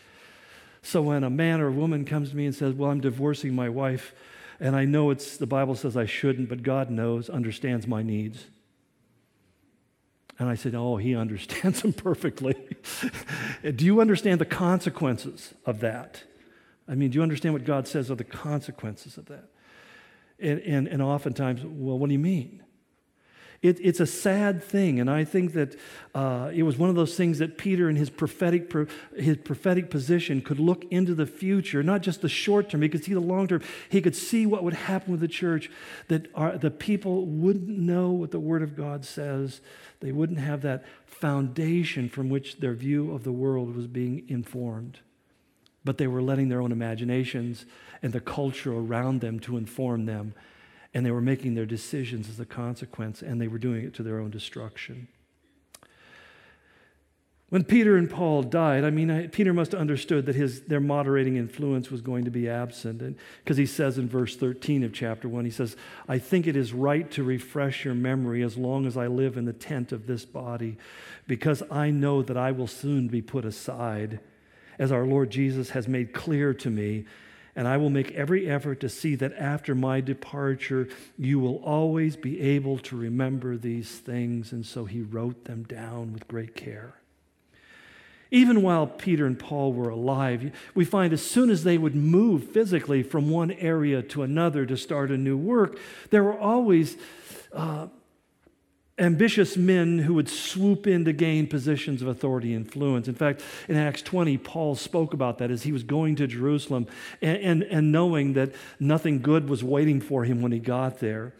[0.82, 3.54] So when a man or a woman comes to me and says, Well, I'm divorcing
[3.54, 4.13] my wife,
[4.60, 8.46] and I know it's the Bible says I shouldn't, but God knows, understands my needs.
[10.39, 12.56] And I said, Oh, he understands them perfectly.
[13.76, 16.23] do you understand the consequences of that?
[16.88, 19.50] I mean, do you understand what God says are the consequences of that?
[20.39, 22.63] And, and, and oftentimes, well, what do you mean?
[23.63, 25.76] It, it's a sad thing, and I think that
[26.13, 28.72] uh, it was one of those things that Peter, in his prophetic,
[29.15, 33.04] his prophetic position, could look into the future, not just the short term, he could
[33.04, 33.63] see the long term.
[33.89, 35.72] He could see what would happen with the church,
[36.08, 39.60] that our, the people wouldn't know what the Word of God says.
[40.02, 45.00] They wouldn't have that foundation from which their view of the world was being informed.
[45.84, 47.65] But they were letting their own imaginations
[48.04, 50.36] and the culture around them to inform them
[50.98, 54.02] and they were making their decisions as a consequence, and they were doing it to
[54.02, 55.08] their own destruction.
[57.50, 60.80] When Peter and Paul died, I mean, I, Peter must have understood that his, their
[60.80, 63.16] moderating influence was going to be absent.
[63.44, 65.76] Because he says in verse 13 of chapter 1, he says,
[66.10, 69.46] I think it is right to refresh your memory as long as I live in
[69.46, 70.78] the tent of this body,
[71.28, 74.20] because I know that I will soon be put aside,
[74.80, 77.06] as our Lord Jesus has made clear to me
[77.58, 82.15] and I will make every effort to see that after my departure, you will always
[82.15, 84.52] be able to remember these things.
[84.52, 86.93] And so he wrote them down with great care.
[88.30, 92.43] Even while Peter and Paul were alive, we find as soon as they would move
[92.43, 95.80] physically from one area to another to start a new work,
[96.12, 96.96] there were always
[97.54, 97.88] uh,
[99.00, 103.08] ambitious men who would swoop in to gain positions of authority and influence.
[103.08, 106.88] In fact, in Acts 20, Paul spoke about that as he was going to Jerusalem
[107.22, 111.34] and, and, and, knowing that nothing good was waiting for him when he got there.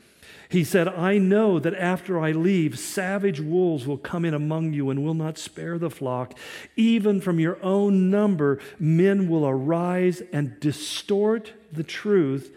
[0.50, 4.90] He said, I know that after I leave, savage wolves will come in among you
[4.90, 6.38] and will not spare the flock.
[6.76, 12.56] Even from your own number, men will arise and distort the truth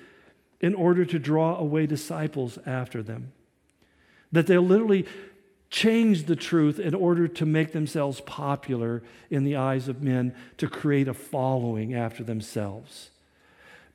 [0.61, 3.33] in order to draw away disciples after them.
[4.33, 5.07] That they'll literally
[5.71, 10.69] change the truth in order to make themselves popular in the eyes of men, to
[10.69, 13.11] create a following after themselves.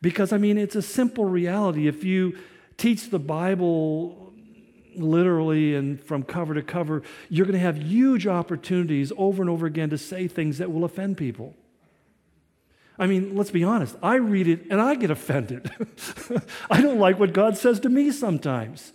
[0.02, 1.88] Because, I mean, it's a simple reality.
[1.88, 2.38] If you
[2.78, 4.34] teach the Bible
[4.96, 9.66] literally and from cover to cover, you're going to have huge opportunities over and over
[9.66, 11.54] again to say things that will offend people.
[12.98, 13.96] I mean, let's be honest.
[14.02, 15.70] I read it and I get offended.
[16.70, 18.94] I don't like what God says to me sometimes.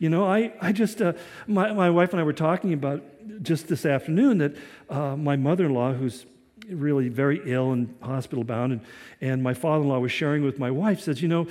[0.00, 1.12] You know, I, I just, uh,
[1.46, 3.02] my, my wife and I were talking about
[3.42, 4.56] just this afternoon that
[4.88, 6.24] uh, my mother in law, who's
[6.70, 8.80] really very ill and hospital bound, and,
[9.20, 11.46] and my father in law was sharing with my wife, says, You know,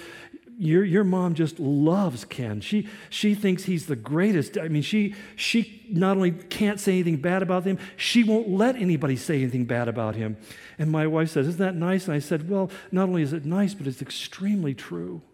[0.57, 2.59] your, your mom just loves Ken.
[2.59, 4.57] She, she thinks he's the greatest.
[4.57, 8.75] I mean, she, she not only can't say anything bad about him, she won't let
[8.77, 10.38] anybody say anything bad about him.
[10.79, 12.05] And my wife says, Isn't that nice?
[12.05, 15.21] And I said, Well, not only is it nice, but it's extremely true.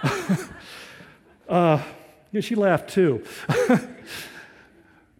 [1.48, 1.82] Uh,
[2.40, 3.24] she laughed too.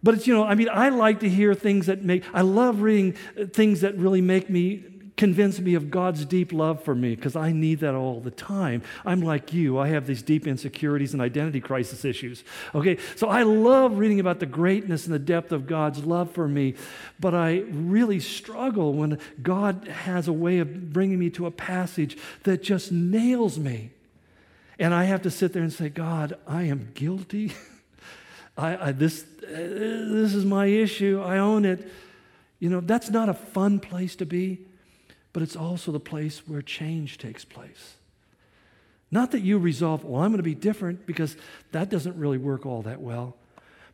[0.03, 2.81] but it's, you know, I mean, I like to hear things that make, I love
[2.81, 3.13] reading
[3.51, 4.83] things that really make me,
[5.17, 8.83] convince me of God's deep love for me because I need that all the time.
[9.05, 12.45] I'm like you, I have these deep insecurities and identity crisis issues.
[12.73, 16.47] Okay, so I love reading about the greatness and the depth of God's love for
[16.47, 16.75] me,
[17.19, 22.17] but I really struggle when God has a way of bringing me to a passage
[22.43, 23.91] that just nails me.
[24.79, 27.51] And I have to sit there and say, God, I am guilty.
[28.57, 31.21] I, I, this, uh, this is my issue.
[31.21, 31.91] I own it.
[32.59, 34.65] You know, that's not a fun place to be,
[35.33, 37.95] but it's also the place where change takes place.
[39.11, 41.35] Not that you resolve, well, I'm going to be different, because
[41.71, 43.35] that doesn't really work all that well.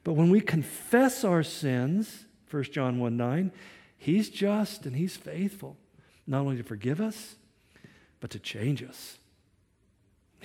[0.04, 3.52] But when we confess our sins, 1 John 1 9,
[3.98, 5.78] He's just and He's faithful,
[6.28, 7.36] not only to forgive us,
[8.20, 9.18] but to change us.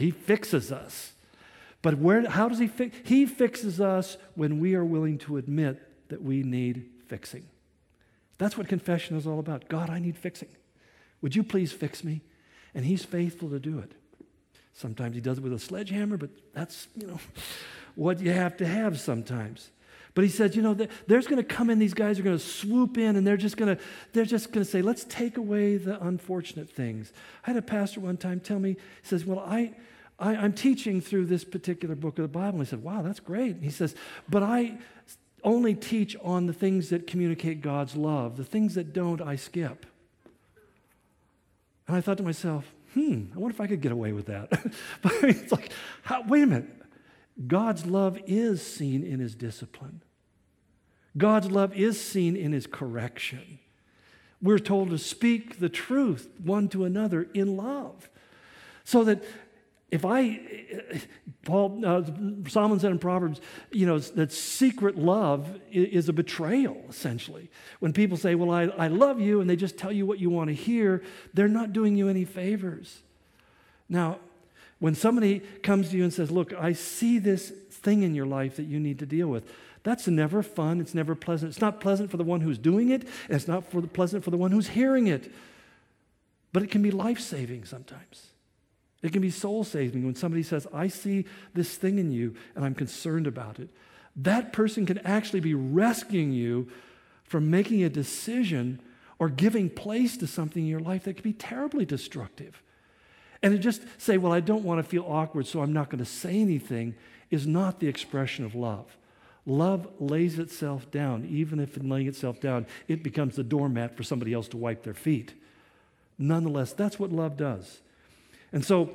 [0.01, 1.12] He fixes us.
[1.82, 2.96] But where, how does he fix?
[3.05, 7.46] He fixes us when we are willing to admit that we need fixing.
[8.38, 9.68] That's what confession is all about.
[9.68, 10.48] God, I need fixing.
[11.22, 12.22] Would you please fix me?
[12.74, 13.92] And He's faithful to do it.
[14.72, 17.20] Sometimes He does it with a sledgehammer, but that's, you know,
[17.94, 19.70] what you have to have sometimes.
[20.15, 22.45] But he said, you know, there's going to come in, these guys are going to
[22.45, 23.83] swoop in, and they're just going to,
[24.13, 27.13] they're just going to say, let's take away the unfortunate things.
[27.47, 28.77] I had a pastor one time tell me, he
[29.09, 29.75] says, well, I,
[30.19, 32.59] I, am teaching through this particular book of the Bible.
[32.59, 33.57] And I said, wow, that's great.
[33.63, 33.95] He says,
[34.29, 34.79] but I
[35.45, 38.37] only teach on the things that communicate God's love.
[38.37, 39.87] The things that don't, I skip.
[41.87, 44.51] And I thought to myself, hmm, I wonder if I could get away with that.
[45.03, 46.80] but it's like, how, wait a minute.
[47.47, 50.03] God's love is seen in his discipline.
[51.16, 53.59] God's love is seen in his correction.
[54.43, 58.09] We're told to speak the truth one to another in love.
[58.84, 59.22] So that
[59.91, 60.41] if I,
[61.45, 62.03] Paul, uh,
[62.49, 63.41] Solomon said in Proverbs,
[63.72, 67.51] you know, that secret love is a betrayal, essentially.
[67.80, 70.30] When people say, Well, I, I love you, and they just tell you what you
[70.30, 71.03] want to hear,
[71.34, 73.03] they're not doing you any favors.
[73.88, 74.20] Now,
[74.81, 78.57] when somebody comes to you and says, Look, I see this thing in your life
[78.57, 79.45] that you need to deal with,
[79.83, 80.81] that's never fun.
[80.81, 81.51] It's never pleasant.
[81.51, 84.24] It's not pleasant for the one who's doing it, and it's not for the, pleasant
[84.24, 85.33] for the one who's hearing it.
[86.53, 88.26] But it can be life saving sometimes.
[89.03, 91.24] It can be soul saving when somebody says, I see
[91.55, 93.70] this thing in you and I'm concerned about it.
[94.16, 96.68] That person can actually be rescuing you
[97.24, 98.81] from making a decision
[99.18, 102.62] or giving place to something in your life that can be terribly destructive.
[103.43, 105.99] And to just say, Well, I don't want to feel awkward, so I'm not going
[105.99, 106.95] to say anything,
[107.30, 108.97] is not the expression of love.
[109.47, 111.26] Love lays itself down.
[111.30, 114.82] Even if in laying itself down, it becomes the doormat for somebody else to wipe
[114.82, 115.34] their feet.
[116.18, 117.80] Nonetheless, that's what love does.
[118.53, 118.91] And so,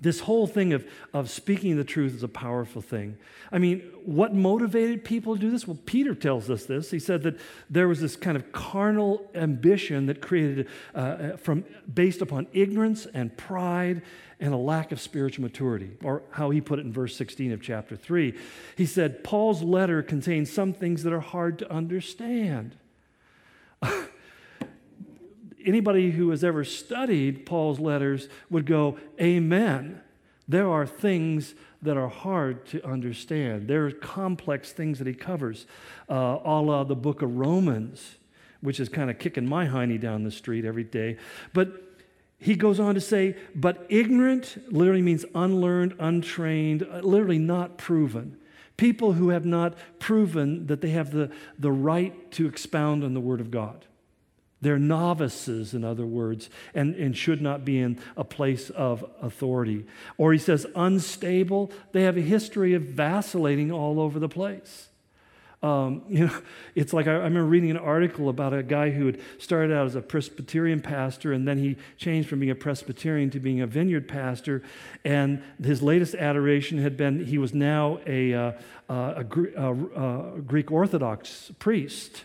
[0.00, 3.16] this whole thing of, of speaking the truth is a powerful thing.
[3.52, 5.66] I mean, what motivated people to do this?
[5.66, 6.90] Well, Peter tells us this.
[6.90, 7.38] He said that
[7.70, 13.06] there was this kind of carnal ambition that created uh, uh from based upon ignorance
[13.06, 14.02] and pride
[14.40, 17.62] and a lack of spiritual maturity, or how he put it in verse 16 of
[17.62, 18.36] chapter 3.
[18.76, 22.76] He said, Paul's letter contains some things that are hard to understand.
[25.64, 30.00] anybody who has ever studied Paul's letters would go, Amen.
[30.46, 33.68] There are things that are hard to understand.
[33.68, 35.66] There are complex things that he covers,
[36.08, 38.16] uh, a la the book of Romans,
[38.60, 41.18] which is kind of kicking my hiney down the street every day.
[41.52, 41.82] But
[42.38, 48.36] he goes on to say, but ignorant literally means unlearned, untrained, uh, literally not proven.
[48.76, 53.20] People who have not proven that they have the, the right to expound on the
[53.20, 53.86] Word of God.
[54.64, 59.84] They're novices, in other words, and, and should not be in a place of authority.
[60.16, 61.70] Or he says, unstable.
[61.92, 64.88] They have a history of vacillating all over the place.
[65.62, 66.38] Um, you know,
[66.74, 69.84] it's like I, I, remember reading an article about a guy who had started out
[69.84, 73.66] as a Presbyterian pastor, and then he changed from being a Presbyterian to being a
[73.66, 74.62] vineyard pastor.
[75.04, 78.52] And his latest adoration had been he was now a, uh,
[78.88, 82.24] uh, a, a, a Greek Orthodox priest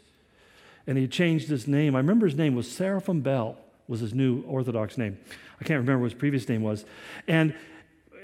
[0.90, 1.96] and he changed his name.
[1.96, 3.56] I remember his name was Seraphim Bell,
[3.88, 5.20] was his new Orthodox name.
[5.62, 6.84] I can't remember what his previous name was.
[7.28, 7.54] And,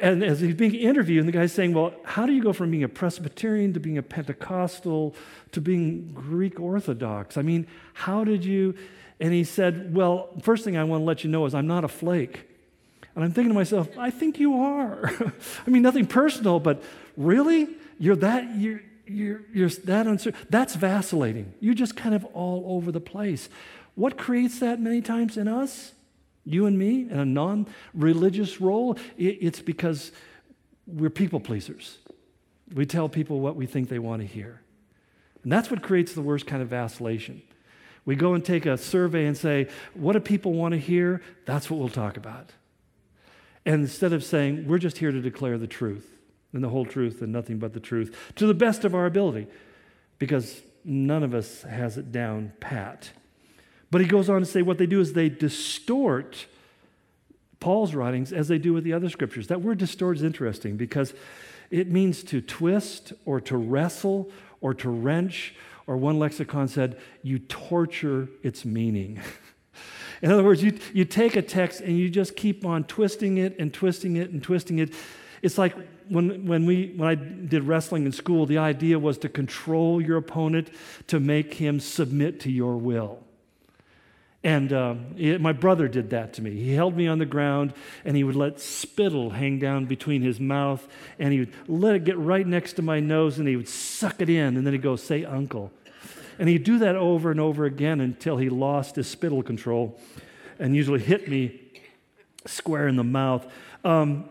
[0.01, 2.71] and as he's being interviewed, and the guy's saying, Well, how do you go from
[2.71, 5.13] being a Presbyterian to being a Pentecostal
[5.51, 7.37] to being Greek Orthodox?
[7.37, 8.73] I mean, how did you?
[9.19, 11.83] And he said, Well, first thing I want to let you know is I'm not
[11.83, 12.49] a flake.
[13.13, 15.13] And I'm thinking to myself, I think you are.
[15.67, 16.81] I mean, nothing personal, but
[17.15, 17.67] really?
[17.99, 20.39] You're that, you're, you're, you're that uncertain.
[20.49, 21.53] That's vacillating.
[21.59, 23.49] You're just kind of all over the place.
[23.95, 25.93] What creates that many times in us,
[26.43, 28.97] you and me, in a non religious role?
[29.17, 30.11] It's because
[30.87, 31.97] we're people pleasers.
[32.73, 34.61] We tell people what we think they want to hear.
[35.43, 37.41] And that's what creates the worst kind of vacillation.
[38.05, 41.21] We go and take a survey and say, What do people want to hear?
[41.45, 42.51] That's what we'll talk about.
[43.65, 46.14] And instead of saying, We're just here to declare the truth
[46.55, 49.47] and the whole truth and nothing but the truth to the best of our ability
[50.17, 53.11] because none of us has it down pat.
[53.91, 56.47] But he goes on to say what they do is they distort
[57.59, 59.47] Paul's writings as they do with the other scriptures.
[59.47, 61.13] That word distort is interesting because
[61.71, 64.31] it means to twist or to wrestle
[64.61, 65.55] or to wrench,
[65.87, 69.19] or one lexicon said, you torture its meaning.
[70.21, 73.55] In other words, you, you take a text and you just keep on twisting it
[73.59, 74.93] and twisting it and twisting it.
[75.41, 75.75] It's like
[76.09, 80.17] when, when, we, when I did wrestling in school, the idea was to control your
[80.17, 80.69] opponent,
[81.07, 83.19] to make him submit to your will.
[84.45, 86.51] And uh, it, my brother did that to me.
[86.51, 87.73] He held me on the ground
[88.05, 90.87] and he would let spittle hang down between his mouth
[91.17, 94.21] and he would let it get right next to my nose and he would suck
[94.21, 95.71] it in and then he'd go, Say, uncle.
[96.37, 99.99] And he'd do that over and over again until he lost his spittle control
[100.59, 101.59] and usually hit me
[102.45, 103.51] square in the mouth.
[103.83, 104.29] Um,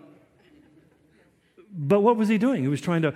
[1.76, 2.62] but what was he doing?
[2.62, 3.14] He was trying to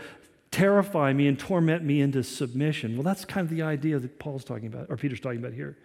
[0.50, 2.96] terrify me and torment me into submission.
[2.96, 5.76] Well, that's kind of the idea that Paul's talking about, or Peter's talking about here.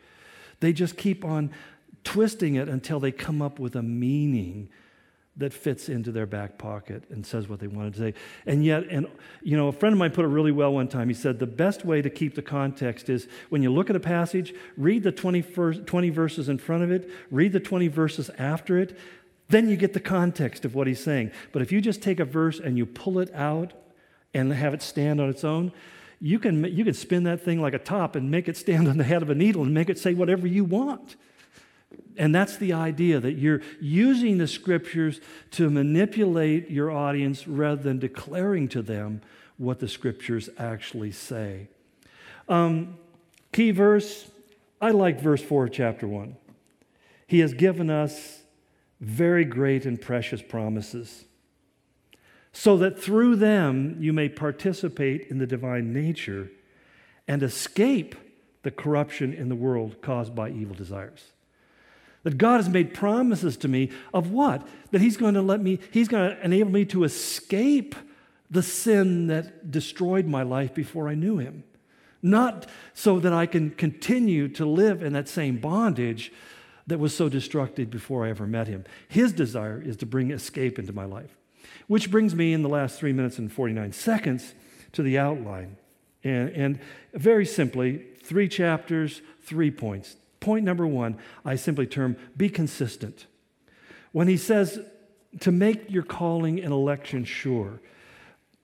[0.59, 1.51] They just keep on
[2.03, 4.69] twisting it until they come up with a meaning
[5.36, 8.13] that fits into their back pocket and says what they wanted to say.
[8.45, 9.07] And yet, and
[9.41, 11.07] you know, a friend of mine put it really well one time.
[11.07, 13.99] He said the best way to keep the context is when you look at a
[13.99, 18.78] passage, read the 20, 20 verses in front of it, read the 20 verses after
[18.78, 18.97] it,
[19.50, 21.32] then you get the context of what he's saying.
[21.52, 23.74] But if you just take a verse and you pull it out
[24.34, 25.72] and have it stand on its own,
[26.20, 28.98] you can, you can spin that thing like a top and make it stand on
[28.98, 31.16] the head of a needle and make it say whatever you want.
[32.18, 35.20] And that's the idea that you're using the scriptures
[35.52, 39.22] to manipulate your audience rather than declaring to them
[39.58, 41.68] what the scriptures actually say.
[42.48, 42.98] Um,
[43.52, 44.30] key verse
[44.84, 46.36] I like verse 4 of chapter 1.
[47.26, 48.43] He has given us
[49.04, 51.26] very great and precious promises,
[52.51, 56.49] so that through them you may participate in the divine nature
[57.28, 58.16] and escape
[58.64, 61.32] the corruption in the world caused by evil desires.
[62.24, 64.66] That God has made promises to me of what?
[64.91, 67.95] That He's going to let me, He's going to enable me to escape
[68.49, 71.66] the sin that destroyed my life before I knew Him.
[72.22, 76.32] Not so that I can continue to live in that same bondage
[76.88, 78.86] that was so destructive before I ever met Him.
[79.08, 81.38] His desire is to bring escape into my life.
[81.88, 84.54] Which brings me in the last three minutes and 49 seconds
[84.94, 85.78] to the outline.
[86.24, 86.80] And, and
[87.14, 90.16] very simply, three chapters, three points.
[90.40, 93.28] Point number one, I simply term be consistent.
[94.12, 94.80] When he says
[95.40, 97.82] to make your calling and election sure,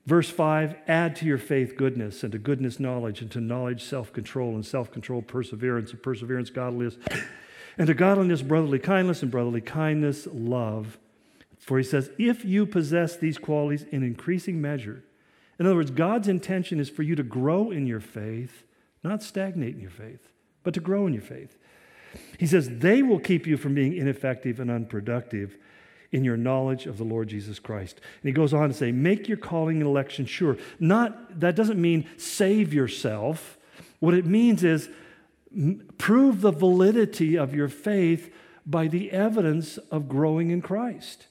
[0.06, 4.12] verse 5 add to your faith goodness, and to goodness knowledge, and to knowledge self
[4.12, 6.96] control, and self control perseverance, and perseverance godliness,
[7.78, 10.98] and to godliness brotherly kindness, and brotherly kindness love.
[11.58, 15.04] For he says, if you possess these qualities in increasing measure,
[15.58, 18.64] in other words, God's intention is for you to grow in your faith,
[19.04, 20.30] not stagnate in your faith,
[20.62, 21.58] but to grow in your faith.
[22.38, 25.56] He says, they will keep you from being ineffective and unproductive
[26.12, 28.00] in your knowledge of the Lord Jesus Christ.
[28.22, 30.56] And he goes on to say, make your calling and election sure.
[30.80, 33.58] Not, that doesn't mean save yourself.
[34.00, 34.88] What it means is
[35.98, 38.32] prove the validity of your faith
[38.64, 41.26] by the evidence of growing in Christ.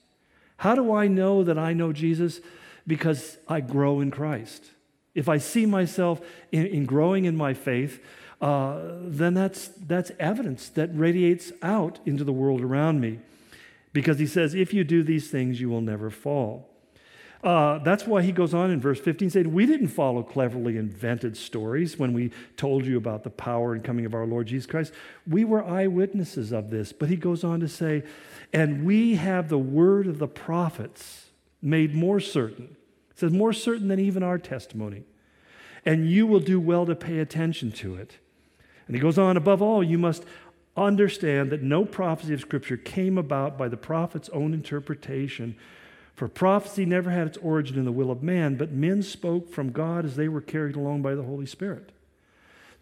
[0.57, 2.41] How do I know that I know Jesus?
[2.85, 4.71] Because I grow in Christ.
[5.15, 8.03] If I see myself in, in growing in my faith,
[8.41, 13.19] uh, then that's, that's evidence that radiates out into the world around me.
[13.93, 16.68] Because he says, if you do these things, you will never fall.
[17.41, 21.37] Uh, that's why he goes on in verse 15 saying, We didn't follow cleverly invented
[21.37, 24.91] stories when we told you about the power and coming of our Lord Jesus Christ.
[25.25, 26.91] We were eyewitnesses of this.
[26.91, 28.03] But he goes on to say,
[28.51, 31.27] And we have the word of the prophets
[31.61, 32.75] made more certain.
[33.11, 35.03] It says, More certain than even our testimony.
[35.85, 38.17] And you will do well to pay attention to it.
[38.87, 40.25] And he goes on, above all, you must
[40.75, 45.55] understand that no prophecy of Scripture came about by the prophet's own interpretation.
[46.19, 49.71] For prophecy never had its origin in the will of man, but men spoke from
[49.71, 51.93] God as they were carried along by the Holy Spirit.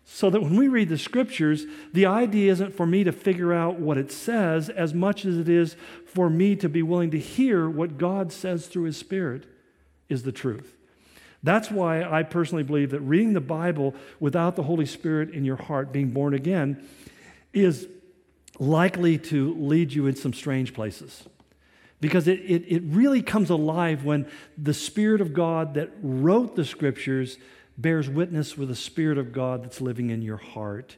[0.05, 3.79] So that when we read the scriptures, the idea isn't for me to figure out
[3.79, 5.75] what it says as much as it is
[6.07, 9.43] for me to be willing to hear what God says through His Spirit
[10.09, 10.75] is the truth.
[11.43, 15.57] That's why I personally believe that reading the Bible without the Holy Spirit in your
[15.57, 16.83] heart, being born again,
[17.53, 17.88] is
[18.57, 21.27] likely to lead you in some strange places.
[21.99, 24.27] Because it, it, it really comes alive when
[24.57, 27.37] the Spirit of God that wrote the scriptures
[27.77, 30.95] bears witness with the Spirit of God that's living in your heart.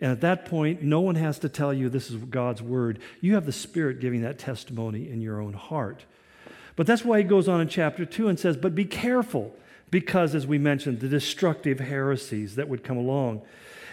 [0.00, 2.98] And at that point, no one has to tell you this is God's word.
[3.20, 6.04] You have the Spirit giving that testimony in your own heart.
[6.74, 9.54] But that's why he goes on in chapter 2 and says, But be careful
[9.90, 13.42] because, as we mentioned, the destructive heresies that would come along.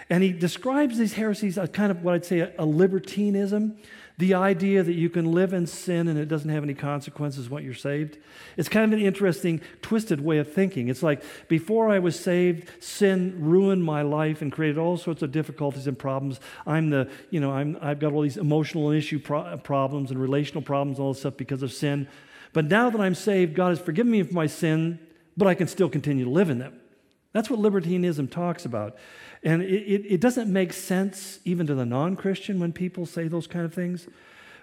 [0.10, 3.78] And he describes these heresies as kind of what I'd say a, a libertinism,
[4.18, 7.66] the idea that you can live in sin and it doesn't have any consequences once
[7.66, 8.18] you're saved.
[8.58, 10.88] It's kind of an interesting, twisted way of thinking.
[10.88, 15.32] It's like before I was saved, sin ruined my life and created all sorts of
[15.32, 16.40] difficulties and problems.
[16.68, 20.62] I'm the, you know, I'm, I've got all these emotional issue pro- problems and relational
[20.62, 22.08] problems, all this stuff because of sin.
[22.54, 25.00] But now that I'm saved, God has forgiven me of my sin
[25.36, 26.80] but I can still continue to live in them.
[27.32, 28.96] That's what libertinism talks about.
[29.44, 33.28] And it, it, it doesn't make sense even to the non Christian when people say
[33.28, 34.08] those kind of things.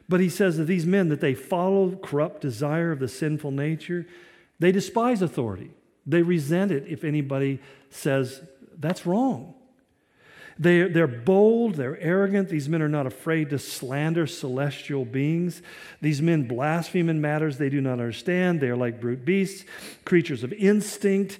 [0.08, 4.06] But he says that these men, that they follow corrupt desire of the sinful nature,
[4.58, 5.70] they despise authority.
[6.06, 7.60] They resent it if anybody
[7.90, 8.40] says
[8.78, 9.54] that's wrong.
[10.58, 12.50] They, they're bold, they're arrogant.
[12.50, 15.62] These men are not afraid to slander celestial beings.
[16.02, 18.60] These men blaspheme in matters they do not understand.
[18.60, 19.64] They are like brute beasts,
[20.04, 21.38] creatures of instinct.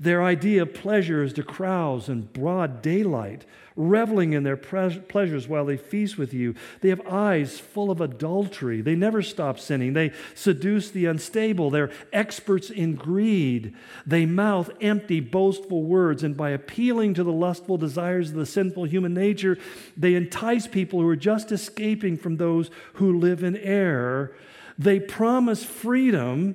[0.00, 3.44] Their idea of pleasure is to carouse in broad daylight
[3.76, 6.54] reveling in their pleasures while they feast with you.
[6.80, 8.80] They have eyes full of adultery.
[8.80, 9.92] They never stop sinning.
[9.92, 11.70] They seduce the unstable.
[11.70, 13.74] They're experts in greed.
[14.06, 18.84] They mouth empty, boastful words, and by appealing to the lustful desires of the sinful
[18.84, 19.58] human nature,
[19.96, 24.34] they entice people who are just escaping from those who live in error.
[24.78, 26.54] They promise freedom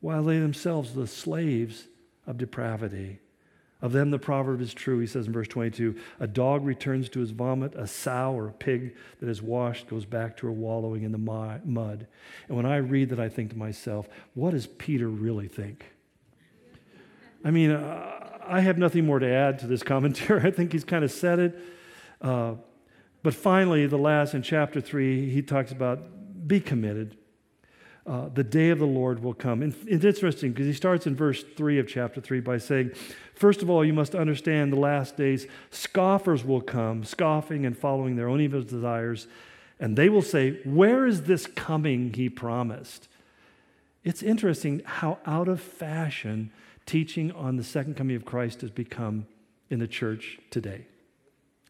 [0.00, 1.88] while they themselves are the slaves
[2.26, 3.20] of depravity.
[3.82, 4.98] Of them, the proverb is true.
[4.98, 8.52] He says in verse 22 A dog returns to his vomit, a sow or a
[8.52, 12.06] pig that is washed goes back to her wallowing in the mud.
[12.48, 15.84] And when I read that, I think to myself, what does Peter really think?
[17.44, 20.42] I mean, uh, I have nothing more to add to this commentary.
[20.44, 21.58] I think he's kind of said it.
[22.22, 22.54] Uh,
[23.22, 27.16] but finally, the last in chapter 3, he talks about be committed.
[28.06, 29.62] Uh, the day of the Lord will come.
[29.62, 32.90] And it's interesting because he starts in verse 3 of chapter 3 by saying,
[33.34, 38.16] First of all, you must understand the last days, scoffers will come, scoffing and following
[38.16, 39.26] their own evil desires,
[39.80, 43.08] and they will say, Where is this coming he promised?
[44.04, 46.50] It's interesting how out of fashion
[46.84, 49.26] teaching on the second coming of Christ has become
[49.70, 50.86] in the church today.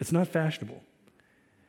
[0.01, 0.83] It's not fashionable.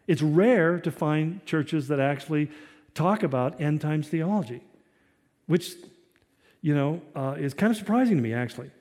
[0.08, 2.50] It's rare to find churches that actually
[2.96, 4.62] talk about end times theology,
[5.46, 5.74] which,
[6.62, 8.72] you know, uh, is kind of surprising to me, actually.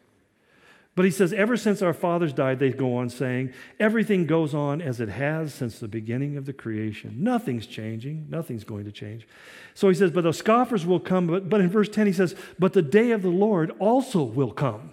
[0.96, 4.80] But he says, ever since our fathers died, they go on saying, everything goes on
[4.80, 7.16] as it has since the beginning of the creation.
[7.18, 8.28] Nothing's changing.
[8.30, 9.26] Nothing's going to change.
[9.74, 11.26] So he says, but the scoffers will come.
[11.26, 14.52] But, but in verse 10, he says, but the day of the Lord also will
[14.52, 14.92] come.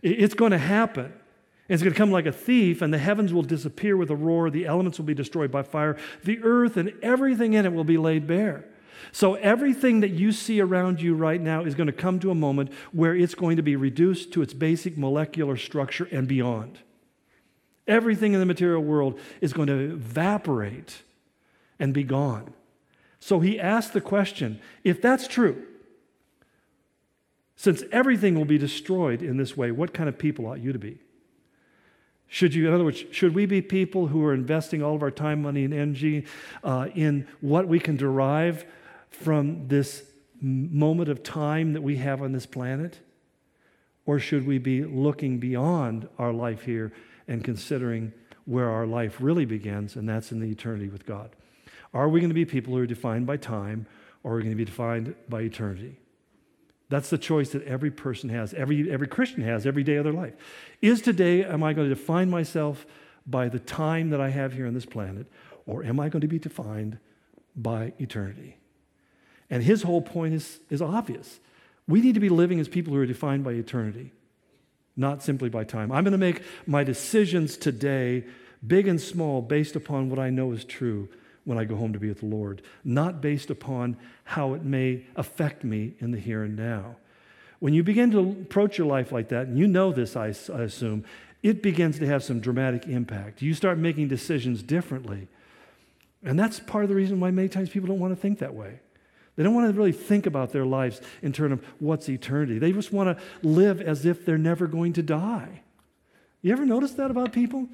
[0.00, 1.12] It's going to happen.
[1.68, 4.50] It's going to come like a thief, and the heavens will disappear with a roar.
[4.50, 5.96] The elements will be destroyed by fire.
[6.22, 8.64] The earth and everything in it will be laid bare.
[9.12, 12.34] So, everything that you see around you right now is going to come to a
[12.34, 16.78] moment where it's going to be reduced to its basic molecular structure and beyond.
[17.86, 21.02] Everything in the material world is going to evaporate
[21.78, 22.52] and be gone.
[23.20, 25.66] So, he asked the question if that's true,
[27.56, 30.78] since everything will be destroyed in this way, what kind of people ought you to
[30.78, 31.00] be?
[32.28, 35.10] Should you, in other words, should we be people who are investing all of our
[35.10, 36.26] time, money, and energy
[36.64, 38.64] uh, in what we can derive
[39.10, 40.02] from this
[40.40, 42.98] moment of time that we have on this planet?
[44.06, 46.92] Or should we be looking beyond our life here
[47.28, 48.12] and considering
[48.44, 51.30] where our life really begins, and that's in the eternity with God?
[51.94, 53.86] Are we going to be people who are defined by time,
[54.22, 55.98] or are we going to be defined by eternity?
[56.88, 60.12] That's the choice that every person has, every, every Christian has every day of their
[60.12, 60.34] life.
[60.80, 62.86] Is today, am I going to define myself
[63.26, 65.26] by the time that I have here on this planet,
[65.66, 66.98] or am I going to be defined
[67.56, 68.58] by eternity?
[69.50, 71.40] And his whole point is, is obvious.
[71.88, 74.12] We need to be living as people who are defined by eternity,
[74.96, 75.90] not simply by time.
[75.90, 78.24] I'm going to make my decisions today,
[78.64, 81.08] big and small, based upon what I know is true
[81.46, 85.06] when I go home to be with the Lord, not based upon how it may
[85.14, 86.96] affect me in the here and now.
[87.60, 90.62] When you begin to approach your life like that, and you know this, I, I
[90.62, 91.04] assume,
[91.42, 93.40] it begins to have some dramatic impact.
[93.40, 95.28] You start making decisions differently.
[96.24, 98.52] And that's part of the reason why many times people don't want to think that
[98.52, 98.80] way.
[99.36, 102.58] They don't want to really think about their lives in terms of what's eternity.
[102.58, 105.60] They just want to live as if they're never going to die.
[106.42, 107.68] You ever notice that about people?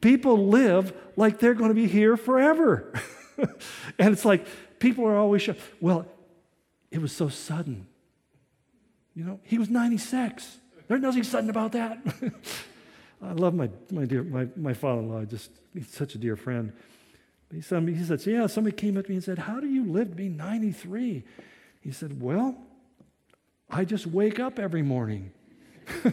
[0.00, 2.92] People live like they're going to be here forever.
[3.98, 4.46] and it's like
[4.78, 5.60] people are always shocked.
[5.80, 6.06] Well,
[6.90, 7.86] it was so sudden.
[9.14, 10.58] You know, he was 96.
[10.86, 11.98] There's nothing sudden about that.
[13.22, 15.24] I love my, my dear my, my father-in-law.
[15.24, 16.72] Just he's such a dear friend.
[17.52, 19.84] He said, he said, yeah, somebody came up to me and said, How do you
[19.84, 21.24] live to be 93?
[21.80, 22.56] He said, Well,
[23.70, 25.32] I just wake up every morning.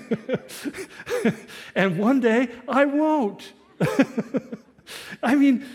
[1.76, 3.52] and one day I won't.
[5.22, 5.66] I mean,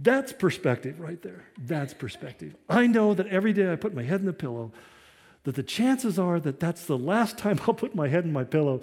[0.00, 1.44] that's perspective right there.
[1.58, 2.54] That's perspective.
[2.68, 4.72] I know that every day I put my head in the pillow,
[5.44, 8.44] that the chances are that that's the last time I'll put my head in my
[8.44, 8.82] pillow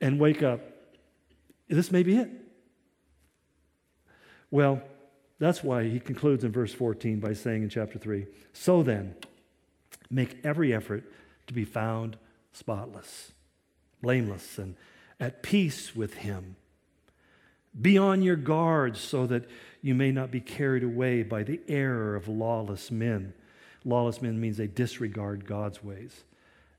[0.00, 0.60] and wake up.
[1.68, 2.30] This may be it.
[4.50, 4.82] Well,
[5.38, 9.14] that's why he concludes in verse 14 by saying in chapter 3 So then,
[10.10, 11.04] make every effort
[11.46, 12.16] to be found
[12.52, 13.32] spotless,
[14.00, 14.76] blameless, and
[15.18, 16.56] at peace with him.
[17.80, 19.48] Be on your guard so that
[19.84, 23.34] you may not be carried away by the error of lawless men.
[23.84, 26.24] Lawless men means they disregard God's ways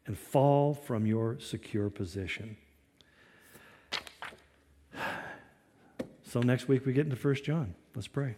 [0.07, 2.57] and fall from your secure position.
[6.27, 7.75] So next week we get into 1 John.
[7.95, 8.35] Let's pray.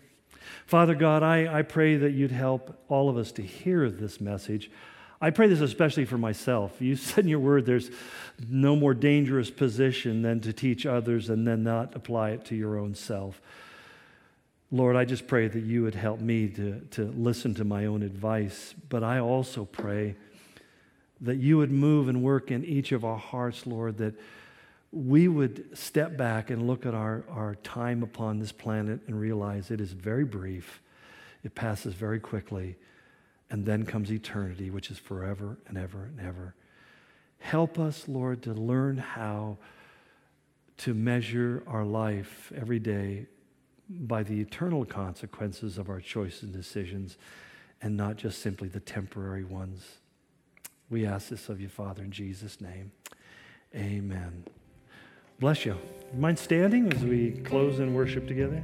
[0.68, 4.70] Father God, I, I pray that you'd help all of us to hear this message.
[5.20, 6.80] I pray this especially for myself.
[6.80, 7.90] You said in your word there's
[8.48, 12.78] no more dangerous position than to teach others and then not apply it to your
[12.78, 13.42] own self.
[14.70, 18.04] Lord, I just pray that you would help me to, to listen to my own
[18.04, 20.16] advice, but I also pray
[21.22, 24.16] that you would move and work in each of our hearts, Lord, that
[24.92, 29.72] we would step back and look at our, our time upon this planet and realize
[29.72, 30.82] it is very brief,
[31.44, 32.76] it passes very quickly,
[33.50, 36.56] and then comes eternity, which is forever and ever and ever.
[37.40, 39.58] Help us, Lord, to learn how
[40.80, 43.28] to measure our life every day
[43.90, 47.18] by the eternal consequences of our choices and decisions
[47.82, 49.98] and not just simply the temporary ones.
[50.90, 52.92] We ask this of you, Father, in Jesus' name.
[53.76, 54.46] Amen.
[55.40, 55.78] Bless you.
[56.18, 58.64] Mind standing as we close in worship together?